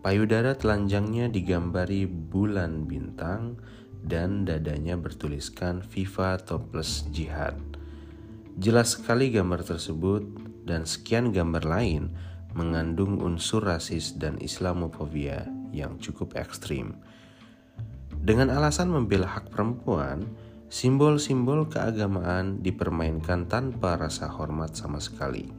Payudara 0.00 0.56
telanjangnya 0.56 1.28
digambari 1.28 2.08
bulan 2.08 2.88
bintang 2.88 3.60
dan 4.00 4.48
dadanya 4.48 4.96
bertuliskan 4.96 5.84
Viva 5.84 6.40
Topless 6.40 7.04
Jihad. 7.12 7.75
Jelas 8.56 8.96
sekali 8.96 9.28
gambar 9.28 9.68
tersebut 9.68 10.24
dan 10.64 10.88
sekian 10.88 11.28
gambar 11.28 11.68
lain 11.68 12.16
mengandung 12.56 13.20
unsur 13.20 13.60
rasis 13.60 14.16
dan 14.16 14.40
Islamofobia 14.40 15.44
yang 15.76 16.00
cukup 16.00 16.32
ekstrim. 16.40 16.96
Dengan 18.16 18.48
alasan 18.48 18.88
membela 18.88 19.28
hak 19.28 19.52
perempuan, 19.52 20.24
simbol-simbol 20.72 21.68
keagamaan 21.68 22.64
dipermainkan 22.64 23.44
tanpa 23.44 24.00
rasa 24.00 24.24
hormat 24.24 24.72
sama 24.72 25.04
sekali. 25.04 25.52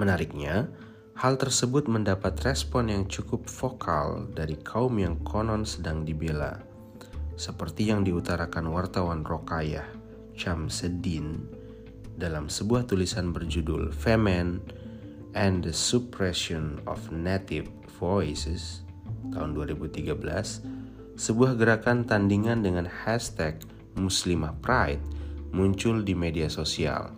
Menariknya, 0.00 0.72
hal 1.12 1.36
tersebut 1.36 1.92
mendapat 1.92 2.40
respon 2.40 2.88
yang 2.88 3.04
cukup 3.04 3.44
vokal 3.52 4.32
dari 4.32 4.56
kaum 4.64 4.96
yang 4.96 5.20
konon 5.20 5.68
sedang 5.68 6.08
dibela, 6.08 6.56
seperti 7.36 7.92
yang 7.92 8.00
diutarakan 8.00 8.72
wartawan 8.72 9.20
Rokayah 9.28 9.93
Chamseddin 10.34 11.46
dalam 12.14 12.46
sebuah 12.46 12.86
tulisan 12.86 13.34
berjudul 13.34 13.90
Femen 13.90 14.62
and 15.34 15.66
the 15.66 15.74
Suppression 15.74 16.78
of 16.86 17.10
Native 17.10 17.66
Voices 17.98 18.86
tahun 19.34 19.56
2013, 19.58 21.18
sebuah 21.18 21.58
gerakan 21.58 22.06
tandingan 22.06 22.62
dengan 22.62 22.86
hashtag 22.86 23.62
Muslimah 23.98 24.54
Pride 24.62 25.02
muncul 25.54 26.02
di 26.02 26.14
media 26.14 26.50
sosial. 26.50 27.14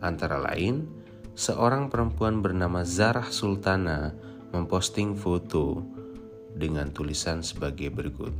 Antara 0.00 0.38
lain, 0.38 0.86
seorang 1.34 1.90
perempuan 1.90 2.40
bernama 2.40 2.86
Zarah 2.86 3.28
Sultana 3.28 4.14
memposting 4.50 5.14
foto 5.18 5.82
dengan 6.54 6.90
tulisan 6.90 7.42
sebagai 7.42 7.90
berikut. 7.90 8.34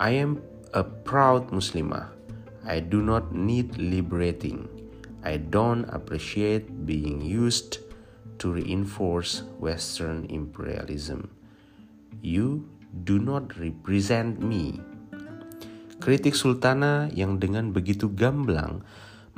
I 0.00 0.16
am 0.20 0.40
a 0.72 0.84
proud 0.84 1.52
Muslimah. 1.52 2.21
I 2.62 2.78
do 2.78 3.02
not 3.02 3.34
need 3.34 3.74
liberating. 3.74 4.70
I 5.26 5.38
don't 5.38 5.82
appreciate 5.90 6.86
being 6.86 7.18
used 7.18 7.82
to 8.38 8.54
reinforce 8.54 9.42
Western 9.58 10.26
imperialism. 10.30 11.30
You 12.22 12.70
do 13.02 13.18
not 13.18 13.58
represent 13.58 14.38
me. 14.38 14.78
Kritik 15.98 16.34
Sultana 16.34 17.10
yang 17.14 17.38
dengan 17.38 17.74
begitu 17.74 18.10
gamblang 18.10 18.82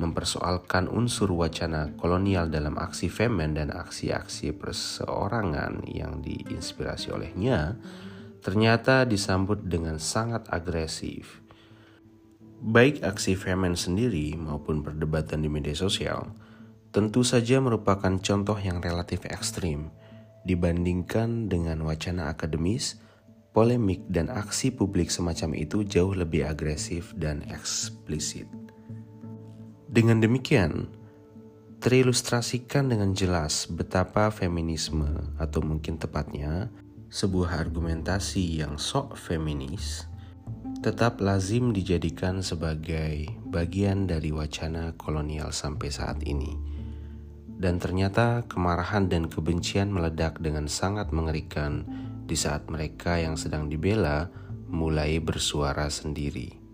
mempersoalkan 0.01 0.89
unsur 0.89 1.33
wacana 1.33 1.93
kolonial 1.97 2.49
dalam 2.49 2.77
aksi 2.77 3.09
Femen 3.09 3.57
dan 3.57 3.73
aksi-aksi 3.73 4.53
perseorangan 4.53 5.85
yang 5.87 6.19
diinspirasi 6.21 7.13
olehnya, 7.13 7.77
ternyata 8.41 9.05
disambut 9.05 9.65
dengan 9.65 9.97
sangat 10.01 10.49
agresif 10.51 11.44
Baik 12.63 13.03
aksi 13.03 13.35
Femen 13.35 13.75
sendiri 13.75 14.35
maupun 14.39 14.79
perdebatan 14.79 15.43
di 15.43 15.51
media 15.51 15.75
sosial 15.75 16.31
tentu 16.95 17.27
saja 17.27 17.59
merupakan 17.59 18.15
contoh 18.23 18.55
yang 18.55 18.79
relatif 18.79 19.27
ekstrim 19.27 19.91
dibandingkan 20.47 21.51
dengan 21.51 21.83
wacana 21.83 22.31
akademis, 22.31 23.03
polemik 23.51 24.07
dan 24.07 24.31
aksi 24.31 24.71
publik 24.71 25.11
semacam 25.11 25.59
itu 25.59 25.83
jauh 25.83 26.15
lebih 26.15 26.47
agresif 26.47 27.11
dan 27.19 27.43
eksplisit. 27.51 28.47
Dengan 29.91 30.23
demikian, 30.23 30.87
terilustrasikan 31.83 32.87
dengan 32.87 33.11
jelas 33.11 33.67
betapa 33.67 34.31
feminisme 34.31 35.35
atau 35.35 35.59
mungkin 35.59 35.99
tepatnya 35.99 36.71
sebuah 37.11 37.59
argumentasi 37.59 38.63
yang 38.63 38.79
sok 38.79 39.19
feminis 39.19 40.07
tetap 40.85 41.17
lazim 41.23 41.73
dijadikan 41.73 42.45
sebagai 42.45 43.29
bagian 43.49 44.05
dari 44.05 44.29
wacana 44.29 44.93
kolonial 44.99 45.49
sampai 45.49 45.89
saat 45.89 46.21
ini. 46.25 46.53
Dan 47.55 47.79
ternyata 47.79 48.43
kemarahan 48.45 49.07
dan 49.07 49.31
kebencian 49.31 49.89
meledak 49.89 50.43
dengan 50.43 50.67
sangat 50.67 51.09
mengerikan 51.15 51.87
di 52.27 52.35
saat 52.35 52.67
mereka 52.67 53.15
yang 53.15 53.39
sedang 53.39 53.71
dibela 53.71 54.27
mulai 54.67 55.21
bersuara 55.23 55.87
sendiri. 55.87 56.64